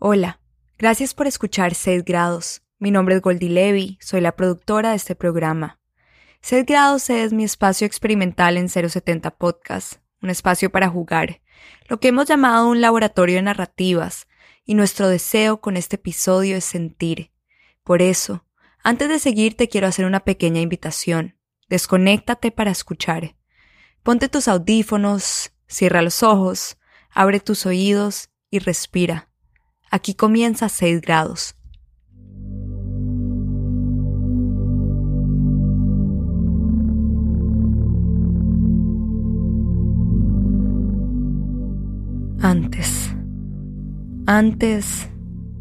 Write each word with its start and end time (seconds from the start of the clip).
Hola, 0.00 0.40
gracias 0.76 1.14
por 1.14 1.28
escuchar 1.28 1.76
6 1.76 2.04
grados. 2.04 2.62
Mi 2.80 2.90
nombre 2.90 3.14
es 3.14 3.22
Goldie 3.22 3.48
Levy, 3.48 3.96
soy 4.00 4.20
la 4.20 4.34
productora 4.34 4.90
de 4.90 4.96
este 4.96 5.14
programa. 5.14 5.78
6 6.40 6.66
grados 6.66 7.08
es 7.10 7.32
mi 7.32 7.44
espacio 7.44 7.86
experimental 7.86 8.56
en 8.56 8.68
070 8.68 9.30
Podcast, 9.36 9.94
un 10.20 10.30
espacio 10.30 10.70
para 10.70 10.88
jugar, 10.88 11.40
lo 11.88 12.00
que 12.00 12.08
hemos 12.08 12.26
llamado 12.26 12.66
un 12.68 12.80
laboratorio 12.80 13.36
de 13.36 13.42
narrativas, 13.42 14.26
y 14.64 14.74
nuestro 14.74 15.08
deseo 15.08 15.60
con 15.60 15.76
este 15.76 15.94
episodio 15.94 16.56
es 16.56 16.64
sentir. 16.64 17.30
Por 17.84 18.02
eso, 18.02 18.44
antes 18.82 19.08
de 19.08 19.20
seguir 19.20 19.56
te 19.56 19.68
quiero 19.68 19.86
hacer 19.86 20.06
una 20.06 20.24
pequeña 20.24 20.60
invitación. 20.60 21.38
Desconéctate 21.68 22.50
para 22.50 22.72
escuchar. 22.72 23.36
Ponte 24.02 24.28
tus 24.28 24.48
audífonos, 24.48 25.52
cierra 25.68 26.02
los 26.02 26.24
ojos, 26.24 26.78
abre 27.10 27.38
tus 27.38 27.64
oídos 27.64 28.30
y 28.50 28.58
respira. 28.58 29.30
Aquí 29.94 30.14
comienza 30.14 30.68
6 30.68 31.02
grados. 31.02 31.54
Antes. 42.40 43.14
Antes. 44.26 45.08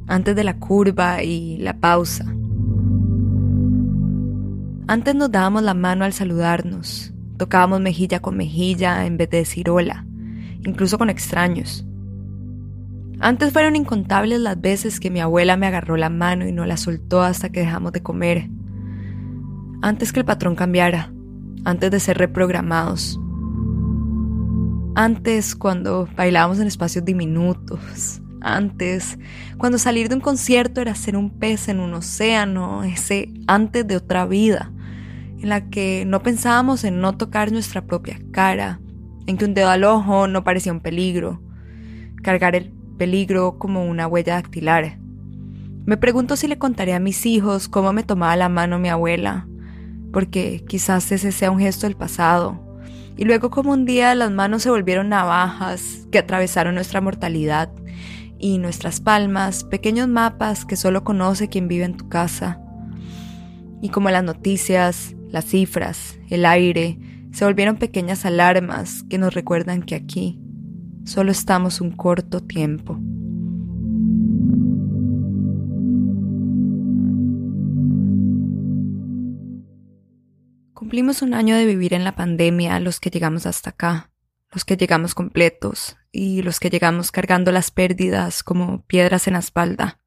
Antes 0.08 0.36
de 0.36 0.44
la 0.44 0.58
curva 0.58 1.22
y 1.22 1.58
la 1.58 1.80
pausa. 1.80 2.26
Antes 4.88 5.14
nos 5.14 5.32
dábamos 5.32 5.62
la 5.62 5.76
mano 5.76 6.06
al 6.06 6.14
saludarnos. 6.14 7.14
Tocábamos 7.38 7.82
mejilla 7.82 8.20
con 8.20 8.36
mejilla 8.36 9.06
en 9.06 9.18
vez 9.18 9.30
de 9.30 9.38
decir 9.38 9.70
hola, 9.70 10.08
incluso 10.66 10.98
con 10.98 11.12
extraños. 11.12 11.86
Antes 13.24 13.54
fueron 13.54 13.78
incontables 13.78 14.42
las 14.42 14.60
veces 14.60 15.00
que 15.00 15.10
mi 15.10 15.22
abuela 15.22 15.56
me 15.56 15.66
agarró 15.66 15.96
la 15.96 16.10
mano 16.10 16.46
y 16.46 16.52
no 16.52 16.66
la 16.66 16.76
soltó 16.76 17.22
hasta 17.22 17.48
que 17.48 17.62
dejamos 17.62 17.94
de 17.94 18.04
comer. 18.04 18.50
Antes 19.82 20.12
que 20.12 20.20
el 20.20 20.26
patrón 20.26 20.58
cambiara, 20.58 21.14
antes 21.64 21.90
de 21.90 22.02
ser 22.02 22.18
reprogramados. 22.18 23.18
Antes 24.96 25.56
cuando 25.56 26.06
bailábamos 26.18 26.60
en 26.60 26.68
espacios 26.68 27.06
diminutos. 27.06 28.22
Antes, 28.42 29.18
cuando 29.58 29.78
salir 29.78 30.10
de 30.10 30.16
un 30.16 30.22
concierto 30.22 30.82
era 30.82 30.94
ser 30.94 31.16
un 31.16 31.30
pez 31.40 31.70
en 31.70 31.80
un 31.80 31.94
océano, 31.94 32.84
ese 32.84 33.34
antes 33.48 33.88
de 33.88 33.96
otra 33.96 34.26
vida, 34.26 34.74
en 35.40 35.48
la 35.48 35.70
que 35.70 36.04
no 36.06 36.22
pensábamos 36.24 36.84
en 36.84 37.00
no 37.00 37.16
tocar 37.16 37.54
nuestra 37.54 37.86
propia 37.86 38.20
cara, 38.34 38.82
en 39.28 39.38
que 39.38 39.46
un 39.46 39.54
dedo 39.54 39.70
al 39.70 39.86
ojo 39.86 40.28
no 40.28 40.44
parecía 40.44 40.74
un 40.74 40.82
peligro, 40.82 41.42
cargar 42.22 42.58
el 42.58 42.83
peligro 43.04 43.60
como 43.60 43.84
una 43.84 44.08
huella 44.08 44.36
dactilar. 44.36 44.98
Me 45.86 45.98
pregunto 45.98 46.38
si 46.38 46.48
le 46.48 46.58
contaré 46.58 46.94
a 46.94 47.02
mis 47.02 47.26
hijos 47.26 47.68
cómo 47.68 47.92
me 47.92 48.04
tomaba 48.04 48.38
la 48.38 48.48
mano 48.48 48.80
mi 48.80 48.88
abuela, 48.88 49.46
porque 50.14 50.64
quizás 50.70 51.12
ese 51.12 51.34
sea 51.34 51.52
un 51.52 51.60
gesto 51.60 51.86
del 51.86 51.98
pasado. 51.98 52.80
Y 53.18 53.26
luego 53.26 53.50
como 53.50 53.74
un 53.74 53.84
día 53.84 54.16
las 54.16 54.32
manos 54.32 54.64
se 54.64 54.70
volvieron 54.70 55.10
navajas 55.10 56.08
que 56.14 56.20
atravesaron 56.20 56.76
nuestra 56.76 57.02
mortalidad 57.02 57.74
y 58.40 58.58
nuestras 58.58 59.02
palmas, 59.02 59.66
pequeños 59.66 60.08
mapas 60.08 60.64
que 60.64 60.78
solo 60.78 61.04
conoce 61.04 61.50
quien 61.50 61.68
vive 61.68 61.84
en 61.84 61.98
tu 61.98 62.08
casa. 62.08 62.62
Y 63.82 63.90
como 63.90 64.12
las 64.12 64.24
noticias, 64.24 65.14
las 65.28 65.44
cifras, 65.44 66.18
el 66.30 66.46
aire, 66.46 66.98
se 67.34 67.44
volvieron 67.44 67.76
pequeñas 67.76 68.26
alarmas 68.26 69.04
que 69.10 69.18
nos 69.18 69.34
recuerdan 69.34 69.84
que 69.84 69.96
aquí, 69.96 70.40
Solo 71.06 71.32
estamos 71.32 71.82
un 71.82 71.92
corto 71.92 72.40
tiempo. 72.40 72.98
Cumplimos 80.74 81.22
un 81.22 81.34
año 81.34 81.58
de 81.58 81.66
vivir 81.66 81.94
en 81.94 82.06
la 82.06 82.16
pandemia 82.16 82.80
los 82.80 83.02
que 83.02 83.10
llegamos 83.10 83.46
hasta 83.46 83.72
acá, 83.72 84.12
los 84.52 84.64
que 84.64 84.78
llegamos 84.78 85.14
completos 85.14 85.98
y 86.12 86.42
los 86.42 86.62
que 86.62 86.70
llegamos 86.70 87.12
cargando 87.12 87.52
las 87.52 87.70
pérdidas 87.72 88.42
como 88.42 88.86
piedras 88.86 89.28
en 89.28 89.34
la 89.34 89.40
espalda. 89.40 90.00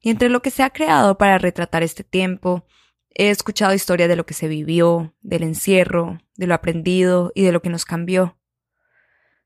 Y 0.00 0.10
entre 0.10 0.30
lo 0.30 0.42
que 0.42 0.50
se 0.50 0.64
ha 0.64 0.70
creado 0.70 1.16
para 1.16 1.38
retratar 1.38 1.84
este 1.84 2.02
tiempo, 2.02 2.66
he 3.14 3.30
escuchado 3.30 3.72
historias 3.72 4.08
de 4.08 4.16
lo 4.16 4.26
que 4.26 4.34
se 4.34 4.48
vivió, 4.48 5.14
del 5.20 5.44
encierro, 5.44 6.18
de 6.36 6.48
lo 6.48 6.54
aprendido 6.54 7.30
y 7.36 7.42
de 7.42 7.52
lo 7.52 7.62
que 7.62 7.70
nos 7.70 7.84
cambió. 7.84 8.39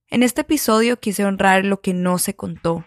En 0.08 0.22
este 0.22 0.42
episodio 0.42 0.98
quise 1.00 1.24
honrar 1.24 1.64
lo 1.64 1.80
que 1.80 1.94
no 1.94 2.18
se 2.18 2.36
contó, 2.36 2.84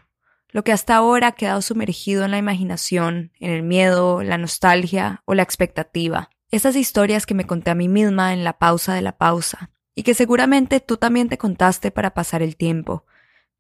lo 0.50 0.64
que 0.64 0.72
hasta 0.72 0.96
ahora 0.96 1.28
ha 1.28 1.32
quedado 1.34 1.62
sumergido 1.62 2.24
en 2.24 2.32
la 2.32 2.38
imaginación, 2.38 3.32
en 3.40 3.52
el 3.52 3.64
miedo, 3.64 4.24
la 4.24 4.38
nostalgia 4.38 5.22
o 5.26 5.34
la 5.34 5.44
expectativa. 5.44 6.30
Esas 6.52 6.76
historias 6.76 7.26
que 7.26 7.34
me 7.34 7.46
conté 7.46 7.72
a 7.72 7.76
mí 7.76 7.88
misma 7.88 8.34
en 8.34 8.44
la 8.44 8.58
pausa 8.58 8.94
de 8.94 9.02
la 9.02 9.18
pausa, 9.18 9.72
y 9.94 10.04
que 10.04 10.14
seguramente 10.14 10.80
tú 10.80 10.98
también 10.98 11.28
te 11.28 11.38
contaste 11.38 11.92
para 11.92 12.14
pasar 12.14 12.42
el 12.42 12.56
tiempo, 12.56 13.06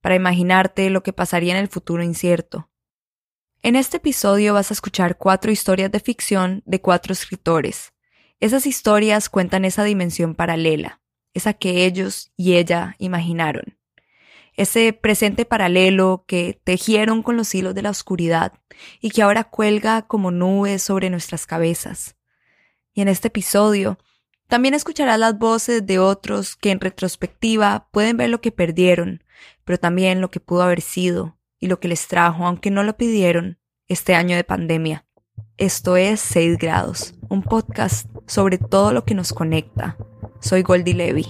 para 0.02 0.16
imaginarte 0.16 0.90
lo 0.90 1.04
que 1.04 1.12
pasaría 1.12 1.54
en 1.54 1.60
el 1.60 1.68
futuro 1.68 2.04
incierto. 2.04 2.70
En 3.64 3.76
este 3.76 3.98
episodio 3.98 4.54
vas 4.54 4.70
a 4.70 4.76
escuchar 4.76 5.18
cuatro 5.18 5.52
historias 5.52 5.92
de 5.92 6.00
ficción 6.00 6.62
de 6.66 6.80
cuatro 6.80 7.12
escritores. 7.12 7.92
Esas 8.40 8.68
historias 8.68 9.30
cuentan 9.30 9.66
esa 9.66 9.84
dimensión 9.84 10.36
paralela, 10.36 11.02
esa 11.38 11.54
que 11.54 11.86
ellos 11.86 12.32
y 12.36 12.56
ella 12.56 12.96
imaginaron. 13.00 13.78
Ese 14.54 14.92
presente 14.92 15.46
paralelo 15.46 16.26
que 16.28 16.60
tejieron 16.64 17.22
con 17.24 17.38
los 17.38 17.54
hilos 17.54 17.76
de 17.76 17.84
la 17.84 17.92
oscuridad 17.92 18.54
y 19.00 19.12
que 19.12 19.22
ahora 19.22 19.46
cuelga 19.46 20.04
como 20.04 20.32
nubes 20.32 20.82
sobre 20.82 21.10
nuestras 21.10 21.46
cabezas. 21.46 22.16
Y 22.94 23.02
en 23.02 23.08
este 23.08 23.28
episodio 23.28 24.00
también 24.48 24.74
escucharás 24.74 25.20
las 25.20 25.38
voces 25.38 25.86
de 25.86 26.00
otros 26.00 26.56
que 26.56 26.72
en 26.72 26.80
retrospectiva 26.80 27.88
pueden 27.92 28.18
ver 28.18 28.30
lo 28.30 28.42
que 28.42 28.52
perdieron, 28.52 29.24
pero 29.66 29.78
también 29.78 30.22
lo 30.22 30.32
que 30.32 30.40
pudo 30.40 30.64
haber 30.64 30.82
sido 30.82 31.38
y 31.60 31.68
lo 31.68 31.80
que 31.80 31.88
les 31.88 32.08
trajo, 32.08 32.46
aunque 32.46 32.72
no 32.72 32.84
lo 32.84 32.98
pidieron, 32.98 33.60
este 33.88 34.16
año 34.16 34.36
de 34.36 34.44
pandemia. 34.44 35.07
Esto 35.58 35.98
es 35.98 36.20
6 36.20 36.58
grados, 36.58 37.16
un 37.30 37.42
podcast 37.42 38.08
sobre 38.28 38.58
todo 38.58 38.94
lo 38.94 39.06
que 39.06 39.16
nos 39.16 39.34
conecta, 39.34 39.98
soy 40.40 40.62
Goldie 40.62 40.94
Levy. 40.94 41.26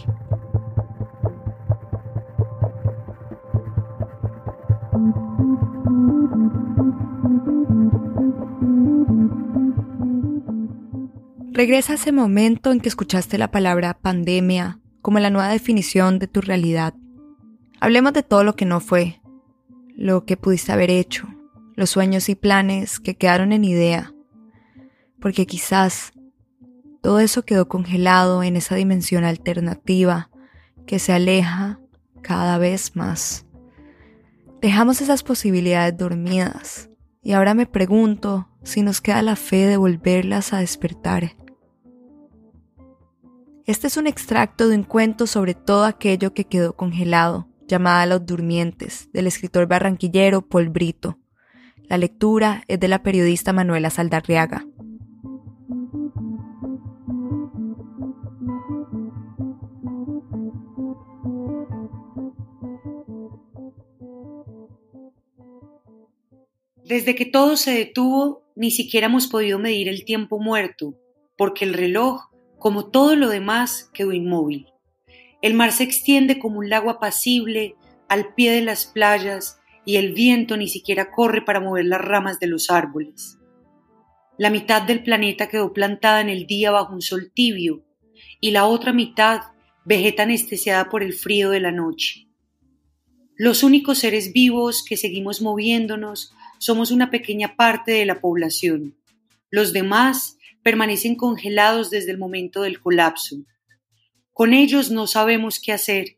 Regresa 11.57 11.93
a 11.93 11.95
ese 11.95 12.11
momento 12.11 12.71
en 12.71 12.79
que 12.79 12.89
escuchaste 12.89 13.37
la 13.39 13.49
palabra 13.49 13.97
pandemia 13.99 14.79
como 15.01 15.19
la 15.19 15.29
nueva 15.29 15.47
definición 15.49 16.19
de 16.19 16.27
tu 16.27 16.41
realidad. 16.41 16.93
Hablemos 17.79 18.13
de 18.13 18.21
todo 18.21 18.43
lo 18.43 18.55
que 18.55 18.65
no 18.65 18.79
fue, 18.79 19.21
lo 19.95 20.25
que 20.25 20.37
pudiste 20.37 20.71
haber 20.71 20.91
hecho, 20.91 21.27
los 21.77 21.91
sueños 21.91 22.27
y 22.27 22.35
planes 22.35 22.99
que 22.99 23.15
quedaron 23.15 23.53
en 23.53 23.63
idea, 23.63 24.13
porque 25.21 25.45
quizás 25.45 26.11
todo 27.01 27.19
eso 27.19 27.45
quedó 27.45 27.69
congelado 27.69 28.41
en 28.41 28.57
esa 28.57 28.75
dimensión 28.75 29.23
alternativa 29.23 30.31
que 30.87 30.97
se 30.97 31.13
aleja 31.13 31.79
cada 32.23 32.57
vez 32.57 32.95
más. 32.95 33.45
Dejamos 34.59 35.01
esas 35.01 35.21
posibilidades 35.21 35.95
dormidas 35.95 36.89
y 37.21 37.33
ahora 37.33 37.53
me 37.53 37.67
pregunto 37.67 38.49
si 38.63 38.81
nos 38.81 38.99
queda 38.99 39.21
la 39.21 39.35
fe 39.35 39.67
de 39.67 39.77
volverlas 39.77 40.53
a 40.53 40.59
despertar. 40.59 41.35
Este 43.65 43.85
es 43.85 43.97
un 43.97 44.07
extracto 44.07 44.67
de 44.67 44.77
un 44.77 44.83
cuento 44.83 45.27
sobre 45.27 45.53
todo 45.53 45.85
aquello 45.85 46.33
que 46.33 46.45
quedó 46.45 46.75
congelado, 46.75 47.47
llamada 47.67 48.07
Los 48.07 48.25
Durmientes, 48.25 49.09
del 49.13 49.27
escritor 49.27 49.67
barranquillero 49.67 50.41
Paul 50.41 50.69
Brito. 50.69 51.19
La 51.89 51.97
lectura 51.97 52.63
es 52.67 52.81
de 52.81 52.89
la 52.89 53.01
periodista 53.01 53.53
Manuela 53.53 53.89
Saldarriaga. 53.89 54.67
Desde 66.83 67.15
que 67.15 67.25
todo 67.25 67.55
se 67.55 67.71
detuvo, 67.71 68.43
ni 68.57 68.71
siquiera 68.71 69.07
hemos 69.07 69.27
podido 69.27 69.57
medir 69.57 69.87
el 69.87 70.03
tiempo 70.03 70.39
muerto, 70.39 70.93
porque 71.37 71.63
el 71.63 71.73
reloj, 71.73 72.23
como 72.59 72.89
todo 72.89 73.15
lo 73.15 73.29
demás, 73.29 73.89
quedó 73.93 74.11
inmóvil. 74.11 74.67
El 75.41 75.53
mar 75.53 75.71
se 75.71 75.83
extiende 75.83 76.37
como 76.37 76.59
un 76.59 76.69
lago 76.69 76.89
apacible 76.89 77.75
al 78.09 78.33
pie 78.33 78.51
de 78.51 78.61
las 78.61 78.87
playas 78.87 79.61
y 79.87 79.95
el 79.95 80.11
viento 80.11 80.57
ni 80.57 80.67
siquiera 80.67 81.11
corre 81.11 81.41
para 81.41 81.61
mover 81.61 81.85
las 81.85 82.01
ramas 82.01 82.41
de 82.41 82.47
los 82.47 82.69
árboles. 82.69 83.37
La 84.37 84.49
mitad 84.49 84.81
del 84.81 85.01
planeta 85.01 85.47
quedó 85.47 85.71
plantada 85.71 86.19
en 86.19 86.27
el 86.27 86.45
día 86.45 86.71
bajo 86.71 86.93
un 86.93 87.01
sol 87.01 87.31
tibio 87.33 87.85
y 88.41 88.51
la 88.51 88.65
otra 88.65 88.91
mitad 88.91 89.43
vegeta 89.85 90.23
anestesiada 90.23 90.89
por 90.89 91.03
el 91.03 91.13
frío 91.13 91.51
de 91.51 91.61
la 91.61 91.71
noche. 91.71 92.27
Los 93.37 93.63
únicos 93.63 93.99
seres 93.99 94.33
vivos 94.33 94.83
que 94.83 94.97
seguimos 94.97 95.41
moviéndonos 95.41 96.33
somos 96.59 96.91
una 96.91 97.09
pequeña 97.09 97.55
parte 97.55 97.93
de 97.93 98.05
la 98.05 98.19
población. 98.19 98.97
Los 99.49 99.71
demás 99.71 100.37
permanecen 100.63 101.15
congelados 101.15 101.91
desde 101.91 102.11
el 102.11 102.17
momento 102.17 102.63
del 102.63 102.81
colapso. 102.81 103.37
Con 104.33 104.53
ellos 104.53 104.91
no 104.91 105.07
sabemos 105.07 105.61
qué 105.61 105.71
hacer. 105.71 106.16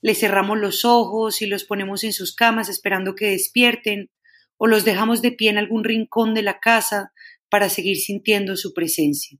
Les 0.00 0.18
cerramos 0.18 0.58
los 0.58 0.84
ojos 0.84 1.42
y 1.42 1.46
los 1.46 1.64
ponemos 1.64 2.04
en 2.04 2.12
sus 2.12 2.34
camas 2.34 2.68
esperando 2.68 3.14
que 3.14 3.30
despierten, 3.30 4.10
o 4.56 4.66
los 4.66 4.84
dejamos 4.84 5.22
de 5.22 5.32
pie 5.32 5.50
en 5.50 5.58
algún 5.58 5.84
rincón 5.84 6.34
de 6.34 6.42
la 6.42 6.58
casa 6.58 7.12
para 7.48 7.68
seguir 7.68 7.96
sintiendo 7.96 8.56
su 8.56 8.74
presencia. 8.74 9.38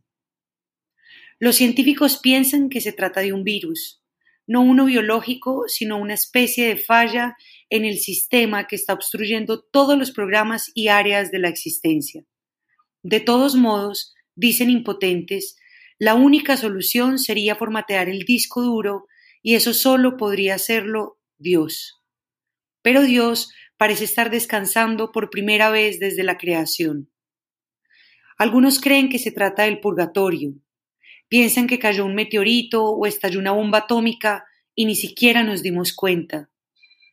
Los 1.40 1.56
científicos 1.56 2.18
piensan 2.18 2.68
que 2.68 2.80
se 2.80 2.92
trata 2.92 3.20
de 3.20 3.32
un 3.32 3.44
virus, 3.44 4.02
no 4.46 4.62
uno 4.62 4.86
biológico, 4.86 5.64
sino 5.68 5.98
una 5.98 6.14
especie 6.14 6.66
de 6.66 6.76
falla 6.76 7.36
en 7.70 7.84
el 7.84 7.98
sistema 7.98 8.66
que 8.66 8.76
está 8.76 8.94
obstruyendo 8.94 9.62
todos 9.62 9.96
los 9.98 10.10
programas 10.10 10.70
y 10.74 10.88
áreas 10.88 11.30
de 11.30 11.38
la 11.38 11.48
existencia. 11.48 12.24
De 13.02 13.20
todos 13.20 13.54
modos, 13.54 14.14
dicen 14.34 14.70
impotentes, 14.70 15.56
la 15.98 16.14
única 16.14 16.56
solución 16.56 17.18
sería 17.18 17.56
formatear 17.56 18.08
el 18.08 18.20
disco 18.20 18.62
duro 18.62 19.06
y 19.42 19.54
eso 19.54 19.74
solo 19.74 20.16
podría 20.16 20.54
hacerlo 20.54 21.18
Dios. 21.38 22.02
Pero 22.82 23.02
Dios 23.02 23.50
parece 23.76 24.04
estar 24.04 24.30
descansando 24.30 25.12
por 25.12 25.30
primera 25.30 25.70
vez 25.70 26.00
desde 26.00 26.22
la 26.24 26.38
creación. 26.38 27.10
Algunos 28.36 28.80
creen 28.80 29.08
que 29.08 29.18
se 29.18 29.32
trata 29.32 29.64
del 29.64 29.80
purgatorio, 29.80 30.54
Piensan 31.28 31.66
que 31.66 31.78
cayó 31.78 32.06
un 32.06 32.14
meteorito 32.14 32.84
o 32.84 33.06
estalló 33.06 33.38
una 33.38 33.52
bomba 33.52 33.78
atómica 33.78 34.46
y 34.74 34.86
ni 34.86 34.96
siquiera 34.96 35.44
nos 35.44 35.62
dimos 35.62 35.92
cuenta. 35.92 36.50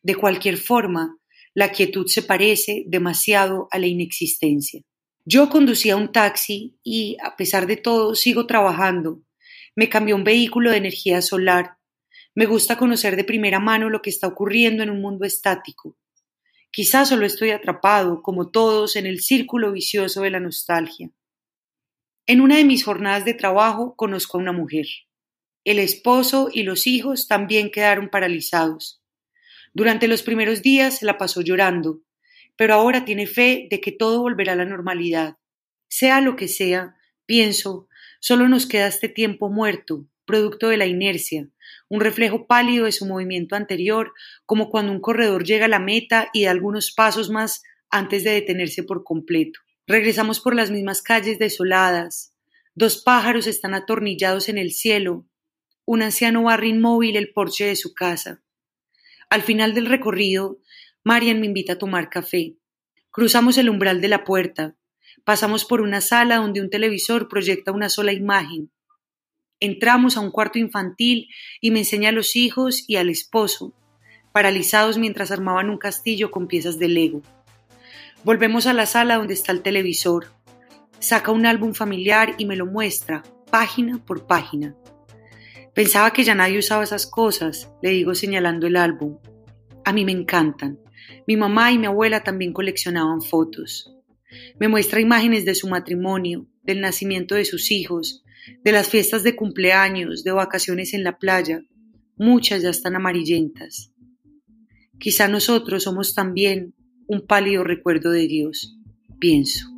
De 0.02 0.14
cualquier 0.14 0.56
forma, 0.56 1.18
la 1.52 1.70
quietud 1.70 2.06
se 2.06 2.22
parece 2.22 2.84
demasiado 2.86 3.68
a 3.70 3.78
la 3.78 3.86
inexistencia. 3.86 4.82
Yo 5.26 5.50
conducía 5.50 5.96
un 5.96 6.12
taxi 6.12 6.78
y, 6.82 7.18
a 7.22 7.36
pesar 7.36 7.66
de 7.66 7.76
todo, 7.76 8.14
sigo 8.14 8.46
trabajando. 8.46 9.20
Me 9.74 9.90
cambió 9.90 10.16
un 10.16 10.24
vehículo 10.24 10.70
de 10.70 10.78
energía 10.78 11.20
solar. 11.20 11.75
Me 12.36 12.44
gusta 12.44 12.76
conocer 12.76 13.16
de 13.16 13.24
primera 13.24 13.60
mano 13.60 13.88
lo 13.88 14.02
que 14.02 14.10
está 14.10 14.26
ocurriendo 14.26 14.82
en 14.82 14.90
un 14.90 15.00
mundo 15.00 15.24
estático. 15.24 15.96
Quizás 16.70 17.08
solo 17.08 17.24
estoy 17.24 17.48
atrapado, 17.48 18.20
como 18.20 18.50
todos, 18.50 18.96
en 18.96 19.06
el 19.06 19.20
círculo 19.20 19.72
vicioso 19.72 20.20
de 20.20 20.28
la 20.28 20.38
nostalgia. 20.38 21.10
En 22.26 22.42
una 22.42 22.58
de 22.58 22.66
mis 22.66 22.84
jornadas 22.84 23.24
de 23.24 23.32
trabajo 23.32 23.96
conozco 23.96 24.36
a 24.36 24.42
una 24.42 24.52
mujer. 24.52 24.84
El 25.64 25.78
esposo 25.78 26.50
y 26.52 26.64
los 26.64 26.86
hijos 26.86 27.26
también 27.26 27.70
quedaron 27.70 28.10
paralizados. 28.10 29.02
Durante 29.72 30.06
los 30.06 30.22
primeros 30.22 30.60
días 30.60 31.02
la 31.02 31.16
pasó 31.16 31.40
llorando, 31.40 32.02
pero 32.54 32.74
ahora 32.74 33.06
tiene 33.06 33.26
fe 33.26 33.66
de 33.70 33.80
que 33.80 33.92
todo 33.92 34.20
volverá 34.20 34.52
a 34.52 34.56
la 34.56 34.66
normalidad. 34.66 35.38
Sea 35.88 36.20
lo 36.20 36.36
que 36.36 36.48
sea, 36.48 36.96
pienso, 37.24 37.88
solo 38.20 38.46
nos 38.46 38.66
queda 38.66 38.88
este 38.88 39.08
tiempo 39.08 39.48
muerto, 39.48 40.06
producto 40.26 40.68
de 40.68 40.76
la 40.76 40.84
inercia, 40.84 41.48
un 41.88 42.00
reflejo 42.00 42.46
pálido 42.46 42.86
de 42.86 42.92
su 42.92 43.06
movimiento 43.06 43.56
anterior, 43.56 44.12
como 44.44 44.70
cuando 44.70 44.92
un 44.92 45.00
corredor 45.00 45.44
llega 45.44 45.66
a 45.66 45.68
la 45.68 45.78
meta 45.78 46.28
y 46.32 46.44
da 46.44 46.50
algunos 46.50 46.92
pasos 46.92 47.30
más 47.30 47.62
antes 47.90 48.24
de 48.24 48.32
detenerse 48.32 48.82
por 48.82 49.04
completo. 49.04 49.60
Regresamos 49.86 50.40
por 50.40 50.54
las 50.54 50.70
mismas 50.70 51.00
calles 51.02 51.38
desoladas. 51.38 52.34
Dos 52.74 53.02
pájaros 53.02 53.46
están 53.46 53.74
atornillados 53.74 54.48
en 54.48 54.58
el 54.58 54.72
cielo. 54.72 55.26
Un 55.84 56.02
anciano 56.02 56.42
barra 56.42 56.66
inmóvil 56.66 57.16
el 57.16 57.32
porche 57.32 57.64
de 57.66 57.76
su 57.76 57.94
casa. 57.94 58.42
Al 59.30 59.42
final 59.42 59.74
del 59.74 59.86
recorrido, 59.86 60.58
Marian 61.04 61.40
me 61.40 61.46
invita 61.46 61.74
a 61.74 61.78
tomar 61.78 62.10
café. 62.10 62.56
Cruzamos 63.10 63.58
el 63.58 63.70
umbral 63.70 64.00
de 64.00 64.08
la 64.08 64.24
puerta. 64.24 64.76
Pasamos 65.24 65.64
por 65.64 65.80
una 65.80 66.00
sala 66.00 66.36
donde 66.36 66.60
un 66.60 66.68
televisor 66.68 67.28
proyecta 67.28 67.72
una 67.72 67.88
sola 67.88 68.12
imagen. 68.12 68.72
Entramos 69.58 70.16
a 70.16 70.20
un 70.20 70.30
cuarto 70.30 70.58
infantil 70.58 71.28
y 71.60 71.70
me 71.70 71.78
enseña 71.78 72.10
a 72.10 72.12
los 72.12 72.36
hijos 72.36 72.84
y 72.86 72.96
al 72.96 73.08
esposo, 73.08 73.72
paralizados 74.32 74.98
mientras 74.98 75.30
armaban 75.30 75.70
un 75.70 75.78
castillo 75.78 76.30
con 76.30 76.46
piezas 76.46 76.78
de 76.78 76.88
Lego. 76.88 77.22
Volvemos 78.22 78.66
a 78.66 78.74
la 78.74 78.84
sala 78.84 79.16
donde 79.16 79.32
está 79.32 79.52
el 79.52 79.62
televisor. 79.62 80.26
Saca 80.98 81.30
un 81.30 81.46
álbum 81.46 81.72
familiar 81.72 82.34
y 82.36 82.44
me 82.44 82.56
lo 82.56 82.66
muestra, 82.66 83.22
página 83.50 83.98
por 84.04 84.26
página. 84.26 84.76
Pensaba 85.74 86.12
que 86.12 86.24
ya 86.24 86.34
nadie 86.34 86.58
usaba 86.58 86.84
esas 86.84 87.06
cosas, 87.06 87.70
le 87.82 87.90
digo 87.90 88.14
señalando 88.14 88.66
el 88.66 88.76
álbum. 88.76 89.18
A 89.84 89.92
mí 89.92 90.04
me 90.04 90.12
encantan. 90.12 90.78
Mi 91.26 91.36
mamá 91.36 91.72
y 91.72 91.78
mi 91.78 91.86
abuela 91.86 92.22
también 92.22 92.52
coleccionaban 92.52 93.22
fotos. 93.22 93.94
Me 94.58 94.68
muestra 94.68 95.00
imágenes 95.00 95.44
de 95.44 95.54
su 95.54 95.68
matrimonio, 95.68 96.46
del 96.62 96.80
nacimiento 96.80 97.34
de 97.34 97.44
sus 97.44 97.70
hijos, 97.70 98.24
de 98.62 98.72
las 98.72 98.88
fiestas 98.88 99.22
de 99.22 99.36
cumpleaños, 99.36 100.24
de 100.24 100.32
vacaciones 100.32 100.94
en 100.94 101.04
la 101.04 101.18
playa. 101.18 101.62
Muchas 102.16 102.62
ya 102.62 102.70
están 102.70 102.96
amarillentas. 102.96 103.92
Quizá 104.98 105.28
nosotros 105.28 105.82
somos 105.82 106.14
también 106.14 106.74
un 107.06 107.26
pálido 107.26 107.64
recuerdo 107.64 108.10
de 108.10 108.26
Dios, 108.26 108.78
pienso. 109.18 109.75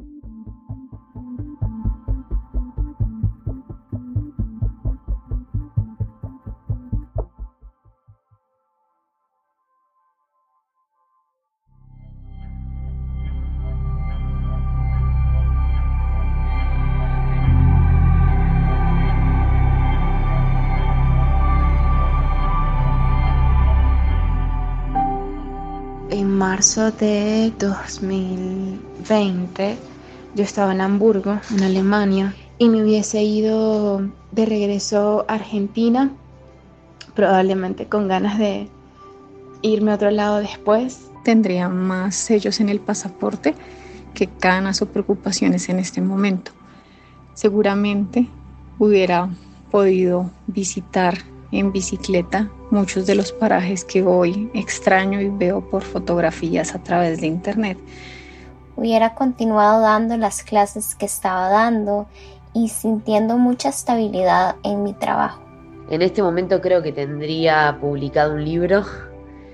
Marzo 26.17 26.91
de 26.93 27.53
2020 27.59 29.77
yo 30.35 30.45
estaba 30.45 30.73
en 30.73 30.81
Hamburgo, 30.81 31.41
en 31.51 31.63
Alemania, 31.63 32.35
y 32.59 32.69
me 32.69 32.83
hubiese 32.83 33.23
ido 33.23 34.03
de 34.31 34.47
regreso 34.47 35.25
a 35.27 35.35
Argentina, 35.35 36.13
probablemente 37.15 37.87
con 37.87 38.09
ganas 38.09 38.39
de 38.39 38.69
irme 39.63 39.91
a 39.91 39.97
otro 39.97 40.11
lado 40.11 40.39
después. 40.39 41.11
Tendría 41.25 41.69
más 41.69 42.15
sellos 42.15 42.61
en 42.61 42.69
el 42.69 42.79
pasaporte 42.79 43.55
que 44.15 44.29
canas 44.29 44.83
o 44.83 44.87
preocupaciones 44.87 45.69
en 45.69 45.79
este 45.79 46.01
momento. 46.01 46.53
Seguramente 47.35 48.29
hubiera 48.79 49.29
podido 49.71 50.31
visitar 50.47 51.19
en 51.51 51.73
bicicleta 51.73 52.51
muchos 52.71 53.07
de 53.07 53.15
los 53.15 53.33
parajes 53.33 53.85
que 53.85 54.03
hoy 54.03 54.51
extraño 54.55 55.21
y 55.21 55.29
veo 55.29 55.61
por 55.61 55.83
fotografías 55.83 56.75
a 56.75 56.83
través 56.83 57.21
de 57.21 57.27
internet. 57.27 57.79
Hubiera 58.77 59.15
continuado 59.15 59.83
dando 59.83 60.17
las 60.17 60.43
clases 60.43 60.95
que 60.95 61.07
estaba 61.07 61.49
dando 61.49 62.07
y 62.55 62.69
sintiendo 62.69 63.37
mucha 63.39 63.71
estabilidad 63.71 64.57
en 64.63 64.83
mi 64.83 64.93
trabajo. 64.93 65.43
En 65.91 66.03
este 66.03 66.23
momento 66.23 66.61
creo 66.61 66.83
que 66.83 66.93
tendría 66.93 67.79
publicado 67.81 68.35
un 68.35 68.45
libro. 68.45 68.85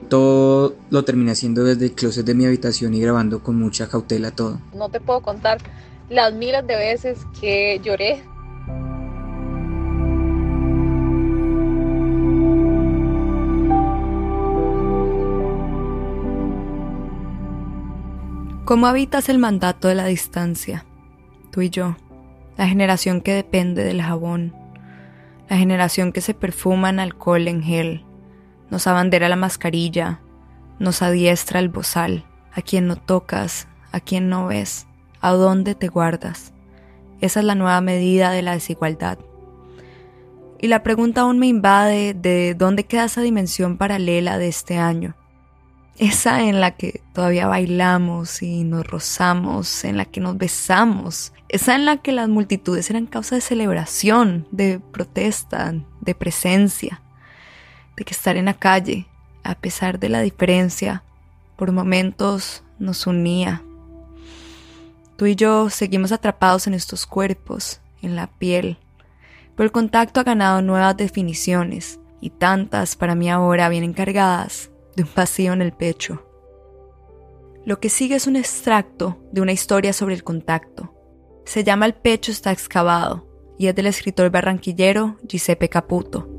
Todo 0.08 0.74
lo 0.90 1.04
terminé 1.04 1.32
haciendo 1.32 1.64
desde 1.64 1.86
el 1.86 1.92
closet 1.92 2.26
de 2.26 2.34
mi 2.34 2.44
habitación 2.44 2.92
y 2.94 3.00
grabando 3.00 3.42
con 3.42 3.58
mucha 3.58 3.88
cautela 3.88 4.30
todo. 4.30 4.58
No 4.74 4.88
te 4.88 5.00
puedo 5.00 5.20
contar 5.22 5.58
las 6.10 6.34
miles 6.34 6.66
de 6.66 6.76
veces 6.76 7.20
que 7.40 7.80
lloré 7.82 8.22
¿Cómo 18.64 18.86
habitas 18.86 19.28
el 19.28 19.36
mandato 19.36 19.88
de 19.88 19.94
la 19.94 20.06
distancia? 20.06 20.86
Tú 21.50 21.60
y 21.60 21.68
yo, 21.68 21.96
la 22.56 22.66
generación 22.66 23.20
que 23.20 23.34
depende 23.34 23.84
del 23.84 24.00
jabón, 24.00 24.54
la 25.50 25.58
generación 25.58 26.12
que 26.12 26.22
se 26.22 26.32
perfuma 26.32 26.88
en 26.88 26.98
alcohol 26.98 27.46
en 27.46 27.62
gel, 27.62 28.06
nos 28.70 28.86
abandera 28.86 29.28
la 29.28 29.36
mascarilla, 29.36 30.22
nos 30.78 31.02
adiestra 31.02 31.58
el 31.58 31.68
bozal, 31.68 32.24
a 32.54 32.62
quien 32.62 32.86
no 32.86 32.96
tocas, 32.96 33.68
a 33.92 34.00
quien 34.00 34.30
no 34.30 34.46
ves, 34.46 34.86
a 35.20 35.32
dónde 35.32 35.74
te 35.74 35.88
guardas. 35.88 36.54
Esa 37.20 37.40
es 37.40 37.46
la 37.46 37.54
nueva 37.54 37.82
medida 37.82 38.30
de 38.30 38.40
la 38.40 38.52
desigualdad. 38.52 39.18
Y 40.58 40.68
la 40.68 40.82
pregunta 40.82 41.20
aún 41.20 41.38
me 41.38 41.48
invade 41.48 42.14
de 42.14 42.54
dónde 42.54 42.84
queda 42.84 43.04
esa 43.04 43.20
dimensión 43.20 43.76
paralela 43.76 44.38
de 44.38 44.48
este 44.48 44.78
año 44.78 45.16
esa 45.98 46.42
en 46.42 46.60
la 46.60 46.72
que 46.72 47.02
todavía 47.12 47.46
bailamos 47.46 48.42
y 48.42 48.64
nos 48.64 48.86
rozamos, 48.86 49.84
en 49.84 49.96
la 49.96 50.04
que 50.04 50.20
nos 50.20 50.36
besamos, 50.36 51.32
esa 51.48 51.74
en 51.76 51.84
la 51.84 51.98
que 51.98 52.12
las 52.12 52.28
multitudes 52.28 52.90
eran 52.90 53.06
causa 53.06 53.36
de 53.36 53.40
celebración, 53.40 54.46
de 54.50 54.80
protesta, 54.80 55.72
de 56.00 56.14
presencia, 56.14 57.00
de 57.96 58.04
que 58.04 58.12
estar 58.12 58.36
en 58.36 58.46
la 58.46 58.54
calle, 58.54 59.06
a 59.44 59.54
pesar 59.54 60.00
de 60.00 60.08
la 60.08 60.20
diferencia, 60.20 61.04
por 61.56 61.70
momentos 61.70 62.64
nos 62.78 63.06
unía. 63.06 63.62
Tú 65.16 65.26
y 65.26 65.36
yo 65.36 65.70
seguimos 65.70 66.10
atrapados 66.10 66.66
en 66.66 66.74
estos 66.74 67.06
cuerpos, 67.06 67.80
en 68.02 68.16
la 68.16 68.26
piel, 68.26 68.78
pero 69.54 69.66
el 69.66 69.72
contacto 69.72 70.18
ha 70.18 70.24
ganado 70.24 70.60
nuevas 70.60 70.96
definiciones 70.96 72.00
y 72.20 72.30
tantas 72.30 72.96
para 72.96 73.14
mí 73.14 73.30
ahora 73.30 73.68
vienen 73.68 73.92
cargadas 73.92 74.70
de 74.96 75.02
un 75.02 75.10
vacío 75.14 75.52
en 75.52 75.62
el 75.62 75.72
pecho. 75.72 76.26
Lo 77.64 77.80
que 77.80 77.88
sigue 77.88 78.16
es 78.16 78.26
un 78.26 78.36
extracto 78.36 79.18
de 79.32 79.40
una 79.40 79.52
historia 79.52 79.92
sobre 79.92 80.14
el 80.14 80.24
contacto. 80.24 80.94
Se 81.44 81.64
llama 81.64 81.86
El 81.86 81.94
pecho 81.94 82.30
está 82.30 82.52
excavado 82.52 83.26
y 83.58 83.68
es 83.68 83.74
del 83.74 83.86
escritor 83.86 84.30
barranquillero 84.30 85.16
Giuseppe 85.22 85.68
Caputo. 85.68 86.33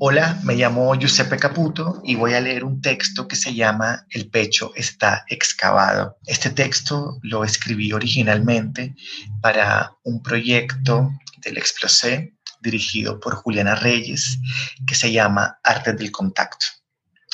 Hola, 0.00 0.38
me 0.44 0.54
llamo 0.54 0.94
Giuseppe 0.94 1.38
Caputo 1.38 2.00
y 2.04 2.14
voy 2.14 2.34
a 2.34 2.40
leer 2.40 2.62
un 2.62 2.80
texto 2.80 3.26
que 3.26 3.34
se 3.34 3.52
llama 3.52 4.06
El 4.10 4.30
pecho 4.30 4.70
está 4.76 5.24
excavado. 5.28 6.18
Este 6.24 6.50
texto 6.50 7.18
lo 7.22 7.42
escribí 7.42 7.92
originalmente 7.92 8.94
para 9.42 9.96
un 10.04 10.22
proyecto 10.22 11.10
del 11.38 11.58
Explosé 11.58 12.36
dirigido 12.60 13.18
por 13.18 13.34
Juliana 13.34 13.74
Reyes 13.74 14.38
que 14.86 14.94
se 14.94 15.10
llama 15.10 15.58
Arte 15.64 15.92
del 15.94 16.12
Contacto. 16.12 16.66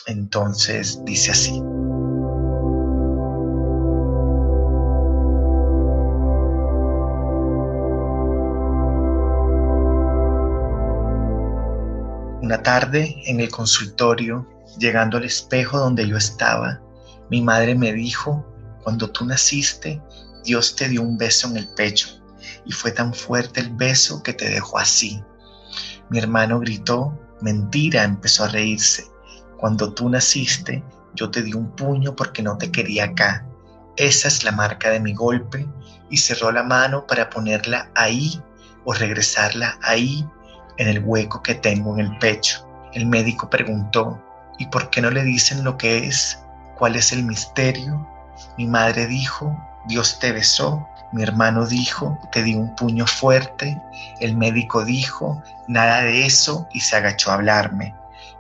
Entonces 0.07 1.05
dice 1.05 1.33
así. 1.33 1.61
Tarde 12.63 13.23
en 13.27 13.41
el 13.41 13.51
consultorio, 13.51 14.49
llegando 14.79 15.19
al 15.19 15.25
espejo 15.25 15.79
donde 15.79 16.07
yo 16.07 16.17
estaba, 16.17 16.81
mi 17.31 17.41
madre 17.41 17.75
me 17.75 17.93
dijo, 17.93 18.45
cuando 18.83 19.11
tú 19.11 19.25
naciste, 19.25 20.01
Dios 20.45 20.77
te 20.77 20.89
dio 20.89 21.03
un 21.03 21.17
beso 21.17 21.49
en 21.49 21.57
el 21.57 21.69
pecho 21.75 22.09
y 22.67 22.73
fue 22.73 22.93
tan 22.93 23.15
fuerte 23.15 23.61
el 23.61 23.71
beso 23.71 24.23
que 24.23 24.35
te 24.35 24.49
dejó 24.49 24.79
así. 24.79 25.23
Mi 26.11 26.19
hermano 26.19 26.61
gritó, 26.61 27.19
mentira, 27.41 28.05
empezó 28.05 28.45
a 28.45 28.49
reírse. 28.49 29.07
Cuando 29.57 29.95
tú 29.95 30.09
naciste, 30.11 30.85
yo 31.15 31.31
te 31.31 31.43
di 31.43 31.55
un 31.55 31.75
puño 31.75 32.15
porque 32.15 32.43
no 32.43 32.59
te 32.59 32.71
quería 32.71 33.05
acá. 33.05 33.47
Esa 33.97 34.29
es 34.29 34.45
la 34.45 34.53
marca 34.53 34.91
de 34.91 35.01
mi 35.01 35.15
golpe 35.15 35.67
y 36.11 36.19
cerró 36.19 36.53
la 36.53 36.63
mano 36.63 37.07
para 37.07 37.31
ponerla 37.31 37.91
ahí 37.95 38.41
o 38.85 38.93
regresarla 38.93 39.79
ahí 39.83 40.29
en 40.79 40.89
el 40.89 41.03
hueco 41.05 41.43
que 41.43 41.55
tengo 41.55 41.95
en 41.95 42.07
el 42.07 42.19
pecho. 42.19 42.69
El 42.93 43.07
médico 43.07 43.51
preguntó, 43.51 44.23
¿y 44.59 44.67
por 44.67 44.91
qué 44.91 45.01
no 45.01 45.11
le 45.11 45.23
dicen 45.23 45.65
lo 45.65 45.77
que 45.77 46.07
es? 46.07 46.45
¿Cuál 46.77 46.97
es 46.97 47.13
el 47.13 47.25
misterio? 47.25 48.07
Mi 48.59 48.67
madre 48.67 49.07
dijo, 49.07 49.57
Dios 49.87 50.19
te 50.19 50.33
besó. 50.33 50.87
Mi 51.13 51.23
hermano 51.23 51.67
dijo, 51.67 52.19
te 52.33 52.43
di 52.43 52.55
un 52.55 52.75
puño 52.75 53.07
fuerte. 53.07 53.81
El 54.21 54.37
médico 54.37 54.85
dijo, 54.85 55.43
nada 55.69 56.03
de 56.03 56.27
eso 56.27 56.69
y 56.73 56.81
se 56.81 56.97
agachó 56.97 57.31
a 57.31 57.35
hablarme. 57.35 57.95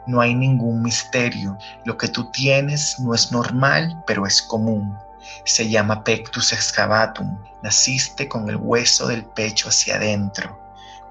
No 0.07 0.21
hay 0.21 0.35
ningún 0.35 0.83
misterio. 0.83 1.57
Lo 1.85 1.97
que 1.97 2.09
tú 2.09 2.31
tienes 2.31 2.99
no 3.00 3.14
es 3.14 3.33
normal, 3.33 4.03
pero 4.07 4.26
es 4.26 4.43
común. 4.43 4.97
Se 5.45 5.69
llama 5.69 6.05
pectus 6.05 6.53
excavatum. 6.53 7.38
Naciste 7.62 8.29
con 8.29 8.49
el 8.49 8.57
hueso 8.57 9.07
del 9.07 9.25
pecho 9.25 9.69
hacia 9.69 9.97
adentro. 9.97 10.63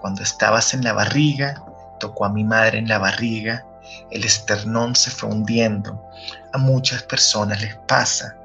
Cuando 0.04 0.22
estabas 0.22 0.74
en 0.74 0.84
la 0.84 0.92
barriga, 0.92 1.64
tocó 1.98 2.26
a 2.26 2.30
mi 2.30 2.44
madre 2.44 2.78
en 2.78 2.90
la 2.90 3.00
barriga, 3.00 3.64
el 4.12 4.26
esternón 4.26 4.98
se 4.98 5.10
fue 5.10 5.30
hundiendo. 5.30 5.98
A 6.52 6.58
muchas 6.58 7.04
personas 7.04 7.62
les 7.62 7.78
pasa. 7.88 8.36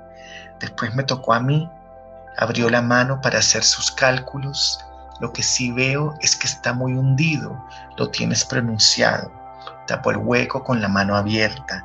Después 0.60 0.94
me 0.94 1.02
tocó 1.02 1.34
a 1.34 1.40
mí, 1.40 1.68
abrió 2.36 2.70
la 2.70 2.80
mano 2.80 3.20
para 3.20 3.40
hacer 3.40 3.64
sus 3.64 3.90
cálculos. 3.90 4.78
Lo 5.18 5.32
que 5.32 5.42
sí 5.42 5.72
veo 5.72 6.14
es 6.20 6.36
que 6.36 6.46
está 6.46 6.72
muy 6.72 6.92
hundido, 6.92 7.60
lo 7.96 8.08
tienes 8.08 8.44
pronunciado. 8.44 9.32
Tapó 9.88 10.12
el 10.12 10.18
hueco 10.18 10.62
con 10.62 10.80
la 10.80 10.86
mano 10.86 11.16
abierta. 11.16 11.84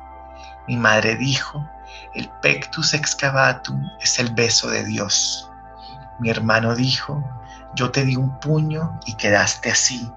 Mi 0.68 0.76
madre 0.76 1.16
dijo, 1.16 1.68
el 2.14 2.30
pectus 2.42 2.94
excavatum 2.94 3.90
es 4.00 4.20
el 4.20 4.32
beso 4.34 4.70
de 4.70 4.84
Dios. 4.84 5.50
Mi 6.20 6.30
hermano 6.30 6.76
dijo, 6.76 7.24
yo 7.74 7.90
te 7.90 8.04
di 8.04 8.16
un 8.16 8.38
puño 8.40 8.98
y 9.06 9.14
quedaste 9.14 9.70
así. 9.70 10.10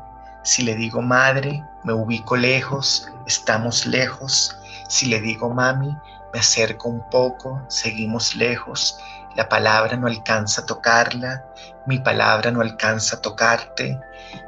Si 0.43 0.63
le 0.63 0.75
digo 0.75 1.01
madre, 1.01 1.63
me 1.83 1.93
ubico 1.93 2.37
lejos, 2.37 3.11
estamos 3.25 3.85
lejos. 3.85 4.57
Si 4.87 5.07
le 5.07 5.19
digo 5.19 5.49
mami, 5.49 5.97
me 6.33 6.39
acerco 6.39 6.89
un 6.89 7.07
poco, 7.09 7.61
seguimos 7.67 8.35
lejos. 8.35 8.99
La 9.35 9.49
palabra 9.49 9.97
no 9.97 10.07
alcanza 10.07 10.61
a 10.61 10.65
tocarla, 10.65 11.45
mi 11.85 11.99
palabra 11.99 12.51
no 12.51 12.61
alcanza 12.61 13.17
a 13.17 13.21
tocarte. 13.21 13.99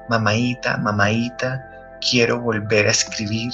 Mamaita, 0.08 0.78
mamaita, 0.78 1.66
quiero 2.00 2.40
volver 2.40 2.88
a 2.88 2.92
escribir. 2.92 3.52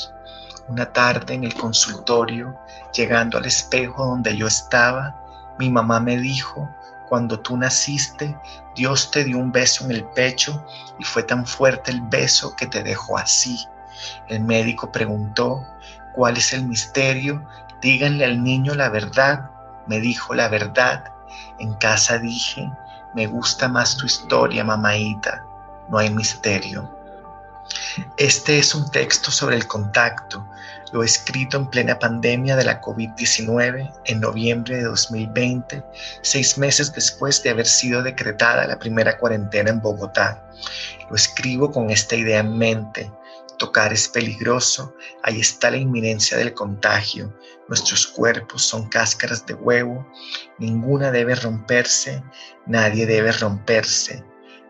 Una 0.67 0.91
tarde 0.91 1.33
en 1.33 1.43
el 1.43 1.53
consultorio, 1.53 2.59
llegando 2.93 3.37
al 3.37 3.45
espejo 3.45 4.05
donde 4.05 4.35
yo 4.35 4.47
estaba, 4.47 5.15
mi 5.59 5.69
mamá 5.69 5.99
me 5.99 6.17
dijo, 6.17 6.69
cuando 7.07 7.39
tú 7.39 7.57
naciste, 7.57 8.37
Dios 8.75 9.11
te 9.11 9.23
dio 9.23 9.37
un 9.37 9.51
beso 9.51 9.85
en 9.85 9.91
el 9.91 10.03
pecho 10.03 10.65
y 10.99 11.03
fue 11.03 11.23
tan 11.23 11.45
fuerte 11.45 11.91
el 11.91 12.01
beso 12.01 12.55
que 12.55 12.67
te 12.67 12.83
dejó 12.83 13.17
así. 13.17 13.67
El 14.27 14.41
médico 14.41 14.91
preguntó, 14.91 15.65
¿cuál 16.13 16.37
es 16.37 16.53
el 16.53 16.65
misterio? 16.65 17.45
Díganle 17.81 18.25
al 18.25 18.43
niño 18.43 18.73
la 18.75 18.89
verdad. 18.89 19.49
Me 19.87 19.99
dijo 19.99 20.33
la 20.33 20.47
verdad. 20.47 21.05
En 21.59 21.73
casa 21.75 22.17
dije, 22.17 22.69
me 23.13 23.27
gusta 23.27 23.67
más 23.67 23.97
tu 23.97 24.05
historia, 24.05 24.63
mamaita. 24.63 25.45
No 25.89 25.97
hay 25.97 26.09
misterio. 26.09 26.91
Este 28.17 28.59
es 28.59 28.75
un 28.75 28.89
texto 28.91 29.31
sobre 29.31 29.55
el 29.55 29.67
contacto, 29.67 30.45
lo 30.93 31.03
escrito 31.03 31.57
en 31.57 31.69
plena 31.69 31.97
pandemia 31.97 32.55
de 32.55 32.63
la 32.63 32.81
COVID-19 32.81 33.91
en 34.05 34.19
noviembre 34.19 34.77
de 34.77 34.83
2020, 34.83 35.83
seis 36.21 36.57
meses 36.57 36.93
después 36.93 37.41
de 37.43 37.49
haber 37.49 37.65
sido 37.65 38.03
decretada 38.03 38.67
la 38.67 38.79
primera 38.79 39.17
cuarentena 39.17 39.69
en 39.69 39.81
Bogotá. 39.81 40.47
Lo 41.09 41.15
escribo 41.15 41.71
con 41.71 41.89
esta 41.89 42.15
idea 42.15 42.39
en 42.39 42.57
mente. 42.57 43.11
Tocar 43.57 43.93
es 43.93 44.09
peligroso, 44.09 44.93
ahí 45.23 45.39
está 45.39 45.71
la 45.71 45.77
inminencia 45.77 46.37
del 46.37 46.53
contagio. 46.53 47.33
Nuestros 47.69 48.05
cuerpos 48.05 48.63
son 48.63 48.89
cáscaras 48.89 49.45
de 49.45 49.53
huevo, 49.53 50.05
ninguna 50.59 51.09
debe 51.11 51.35
romperse, 51.35 52.21
nadie 52.65 53.05
debe 53.05 53.31
romperse. 53.31 54.23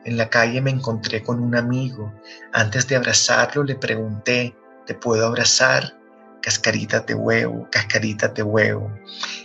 En 0.06 0.18
la 0.18 0.30
calle 0.30 0.62
me 0.62 0.70
encontré 0.70 1.24
con 1.24 1.40
un 1.40 1.56
amigo. 1.56 2.14
Antes 2.54 2.88
de 2.88 2.96
abrazarlo 2.96 3.64
le 3.64 3.76
pregunté, 3.76 4.56
¿te 4.86 4.94
puedo 4.94 5.26
abrazar? 5.26 5.98
Cascaritas 6.46 7.04
de 7.08 7.16
huevo, 7.16 7.68
cascaritas 7.72 8.32
de 8.36 8.44
huevo. 8.44 8.96